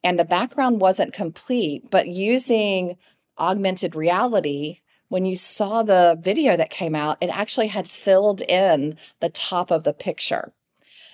and 0.04 0.20
the 0.20 0.26
background 0.26 0.80
wasn't 0.80 1.14
complete 1.14 1.90
but 1.90 2.08
using 2.08 2.96
augmented 3.40 3.96
reality 3.96 4.80
when 5.10 5.26
you 5.26 5.36
saw 5.36 5.84
the 5.84 6.18
video 6.22 6.56
that 6.56 6.70
came 6.70 6.96
out, 6.96 7.18
it 7.20 7.30
actually 7.30 7.68
had 7.68 7.90
filled 7.90 8.42
in 8.42 8.96
the 9.20 9.30
top 9.30 9.72
of 9.72 9.84
the 9.84 9.94
picture. 9.94 10.54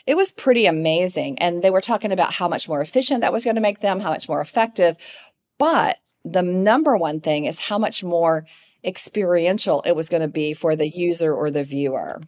It 0.06 0.16
was 0.16 0.32
pretty 0.32 0.66
amazing. 0.66 1.40
And 1.40 1.64
they 1.64 1.72
were 1.72 1.82
talking 1.82 2.12
about 2.12 2.34
how 2.34 2.48
much 2.48 2.68
more 2.70 2.82
efficient 2.82 3.22
that 3.22 3.34
was 3.34 3.44
going 3.44 3.56
to 3.56 3.62
make 3.62 3.80
them, 3.80 4.02
how 4.02 4.12
much 4.12 4.30
more 4.30 4.42
effective. 4.42 4.98
But 5.58 5.98
the 6.24 6.44
number 6.44 6.98
one 6.98 7.22
thing 7.22 7.46
is 7.46 7.58
how 7.60 7.80
much 7.80 8.04
more 8.04 8.46
experiential 8.84 9.82
it 9.86 9.96
was 9.96 10.10
going 10.10 10.22
to 10.22 10.28
be 10.28 10.54
for 10.54 10.76
the 10.76 10.90
user 10.90 11.34
or 11.34 11.50
the 11.50 11.64
viewer. 11.64 12.22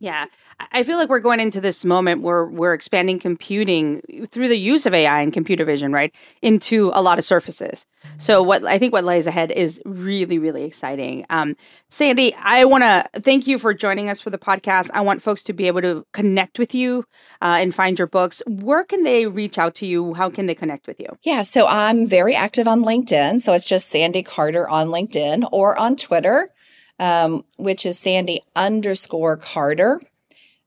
Yeah. 0.00 0.26
I 0.72 0.82
feel 0.82 0.96
like 0.96 1.08
we're 1.08 1.20
going 1.20 1.40
into 1.40 1.60
this 1.60 1.84
moment 1.84 2.22
where 2.22 2.46
we're 2.46 2.74
expanding 2.74 3.18
computing 3.18 4.02
through 4.30 4.48
the 4.48 4.58
use 4.58 4.86
of 4.86 4.94
AI 4.94 5.20
and 5.20 5.32
computer 5.32 5.64
vision, 5.64 5.92
right, 5.92 6.14
into 6.42 6.90
a 6.94 7.02
lot 7.02 7.18
of 7.18 7.24
surfaces. 7.24 7.86
So 8.16 8.42
what 8.42 8.64
I 8.64 8.78
think 8.78 8.92
what 8.92 9.04
lies 9.04 9.26
ahead 9.26 9.50
is 9.50 9.80
really, 9.84 10.38
really 10.38 10.64
exciting. 10.64 11.26
Um, 11.30 11.56
Sandy, 11.88 12.34
I 12.34 12.64
want 12.64 12.84
to 12.84 13.20
thank 13.20 13.46
you 13.46 13.58
for 13.58 13.74
joining 13.74 14.08
us 14.08 14.20
for 14.20 14.30
the 14.30 14.38
podcast. 14.38 14.90
I 14.94 15.00
want 15.00 15.22
folks 15.22 15.42
to 15.44 15.52
be 15.52 15.66
able 15.66 15.82
to 15.82 16.06
connect 16.12 16.58
with 16.58 16.74
you 16.74 17.04
uh, 17.42 17.58
and 17.60 17.74
find 17.74 17.98
your 17.98 18.08
books. 18.08 18.42
Where 18.46 18.84
can 18.84 19.02
they 19.02 19.26
reach 19.26 19.58
out 19.58 19.74
to 19.76 19.86
you? 19.86 20.14
How 20.14 20.30
can 20.30 20.46
they 20.46 20.54
connect 20.54 20.86
with 20.86 21.00
you? 21.00 21.08
Yeah, 21.22 21.42
so 21.42 21.66
I'm 21.66 22.06
very 22.06 22.34
active 22.34 22.68
on 22.68 22.84
LinkedIn. 22.84 23.40
So 23.40 23.52
it's 23.52 23.66
just 23.66 23.90
Sandy 23.90 24.22
Carter 24.22 24.68
on 24.68 24.88
LinkedIn 24.88 25.48
or 25.52 25.78
on 25.78 25.96
Twitter 25.96 26.48
um, 26.98 27.44
which 27.56 27.86
is 27.86 27.98
Sandy 27.98 28.40
underscore 28.56 29.36
Carter. 29.36 30.00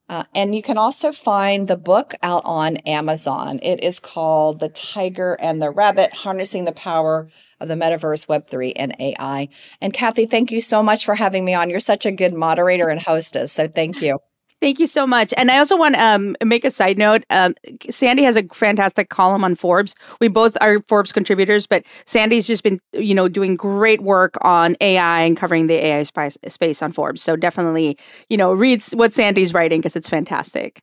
Uh, 0.09 0.23
and 0.35 0.53
you 0.53 0.61
can 0.61 0.77
also 0.77 1.13
find 1.13 1.69
the 1.69 1.77
book 1.77 2.13
out 2.21 2.41
on 2.43 2.75
Amazon. 2.77 3.59
It 3.63 3.81
is 3.81 3.97
called 3.97 4.59
The 4.59 4.67
Tiger 4.67 5.37
and 5.39 5.61
the 5.61 5.71
Rabbit 5.71 6.13
Harnessing 6.13 6.65
the 6.65 6.73
Power 6.73 7.29
of 7.61 7.69
the 7.69 7.75
Metaverse, 7.75 8.27
Web3, 8.27 8.73
and 8.75 8.93
AI. 8.99 9.47
And 9.79 9.93
Cathy, 9.93 10.25
thank 10.25 10.51
you 10.51 10.59
so 10.59 10.83
much 10.83 11.05
for 11.05 11.15
having 11.15 11.45
me 11.45 11.53
on. 11.53 11.69
You're 11.69 11.79
such 11.79 12.05
a 12.05 12.11
good 12.11 12.33
moderator 12.33 12.89
and 12.89 12.99
hostess. 12.99 13.53
So 13.53 13.69
thank 13.69 14.01
you. 14.01 14.19
Thank 14.61 14.79
you 14.79 14.85
so 14.85 15.07
much. 15.07 15.33
And 15.37 15.49
I 15.49 15.57
also 15.57 15.75
want 15.75 15.95
to 15.95 16.03
um, 16.03 16.35
make 16.45 16.63
a 16.63 16.69
side 16.69 16.99
note. 16.99 17.23
Um, 17.31 17.55
Sandy 17.89 18.21
has 18.21 18.37
a 18.37 18.43
fantastic 18.49 19.09
column 19.09 19.43
on 19.43 19.55
Forbes. 19.55 19.95
We 20.19 20.27
both 20.27 20.55
are 20.61 20.83
Forbes 20.87 21.11
contributors, 21.11 21.65
but 21.65 21.83
Sandy's 22.05 22.45
just 22.45 22.63
been, 22.63 22.79
you 22.93 23.15
know, 23.15 23.27
doing 23.27 23.55
great 23.55 24.03
work 24.03 24.37
on 24.41 24.77
AI 24.79 25.21
and 25.23 25.35
covering 25.35 25.65
the 25.65 25.73
AI 25.73 26.03
space, 26.03 26.37
space 26.47 26.83
on 26.83 26.91
Forbes. 26.91 27.23
So 27.23 27.35
definitely, 27.35 27.97
you 28.29 28.37
know, 28.37 28.53
read 28.53 28.83
what 28.93 29.15
Sandy's 29.15 29.51
writing 29.51 29.81
because 29.81 29.95
it's 29.95 30.09
fantastic. 30.09 30.79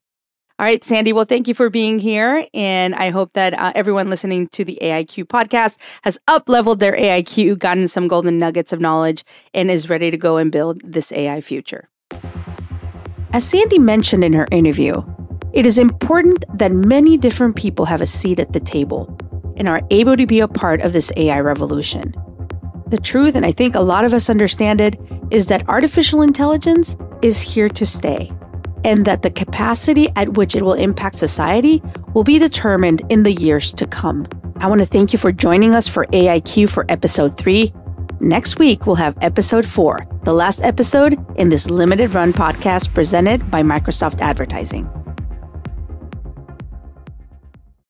All 0.59 0.67
right, 0.67 0.83
Sandy. 0.83 1.13
Well, 1.13 1.25
thank 1.25 1.47
you 1.47 1.55
for 1.55 1.71
being 1.71 2.01
here. 2.01 2.45
And 2.53 2.97
I 2.97 3.11
hope 3.11 3.35
that 3.35 3.55
uh, 3.55 3.71
everyone 3.77 4.11
listening 4.11 4.49
to 4.49 4.65
the 4.65 4.77
AIQ 4.83 5.27
podcast 5.27 5.77
has 6.03 6.19
up 6.27 6.49
leveled 6.49 6.81
their 6.81 6.97
AIQ, 6.97 7.61
gotten 7.61 7.87
some 7.87 8.09
golden 8.09 8.41
nuggets 8.41 8.73
of 8.73 8.81
knowledge, 8.81 9.23
and 9.55 9.71
is 9.71 9.89
ready 9.89 10.11
to 10.11 10.17
go 10.17 10.37
and 10.37 10.51
build 10.51 10.81
this 10.83 11.13
AI 11.13 11.41
future. 11.41 11.89
As 13.31 13.45
Sandy 13.45 13.79
mentioned 13.79 14.25
in 14.25 14.33
her 14.33 14.47
interview, 14.51 15.03
it 15.53 15.67
is 15.67 15.79
important 15.79 16.45
that 16.59 16.73
many 16.73 17.19
different 17.19 17.57
people 17.57 17.85
have 17.85 18.01
a 18.01 18.07
seat 18.07 18.41
at 18.41 18.55
the 18.55 18.61
table 18.61 19.15
and 19.59 19.69
are 19.69 19.83
able 19.91 20.17
to 20.17 20.27
be 20.27 20.41
a 20.41 20.49
part 20.49 20.81
of 20.81 20.95
this 20.95 21.13
AI 21.15 21.39
revolution. 21.41 22.15
The 22.87 22.97
truth, 22.97 23.35
and 23.35 23.45
I 23.45 23.53
think 23.53 23.75
a 23.75 23.81
lot 23.81 24.07
of 24.07 24.15
us 24.15 24.31
understand 24.31 24.81
it, 24.81 24.99
is 25.31 25.47
that 25.49 25.69
artificial 25.69 26.23
intelligence 26.23 26.97
is 27.21 27.39
here 27.39 27.69
to 27.69 27.85
stay, 27.85 28.33
and 28.83 29.05
that 29.05 29.21
the 29.21 29.31
capacity 29.31 30.09
at 30.17 30.35
which 30.35 30.57
it 30.57 30.63
will 30.63 30.73
impact 30.73 31.17
society 31.17 31.83
will 32.15 32.25
be 32.25 32.39
determined 32.39 33.03
in 33.11 33.25
the 33.25 33.33
years 33.33 33.75
to 33.75 33.87
come. 33.87 34.27
I 34.57 34.69
want 34.69 34.81
to 34.81 34.87
thank 34.87 35.13
you 35.13 35.19
for 35.19 35.33
joining 35.33 35.75
us 35.75 35.87
for 35.87 36.07
AIQ 36.07 36.71
for 36.71 36.87
episode 36.89 37.37
3 37.37 37.75
Next 38.21 38.59
week, 38.59 38.85
we'll 38.85 38.97
have 38.97 39.17
episode 39.21 39.65
four, 39.65 40.05
the 40.25 40.33
last 40.33 40.61
episode 40.63 41.25
in 41.37 41.51
this 41.51 41.71
limited 41.71 42.15
run 42.15 42.33
podcast 42.33 42.93
presented 42.93 43.49
by 43.49 43.63
Microsoft 43.63 44.21
Advertising. 44.21 44.91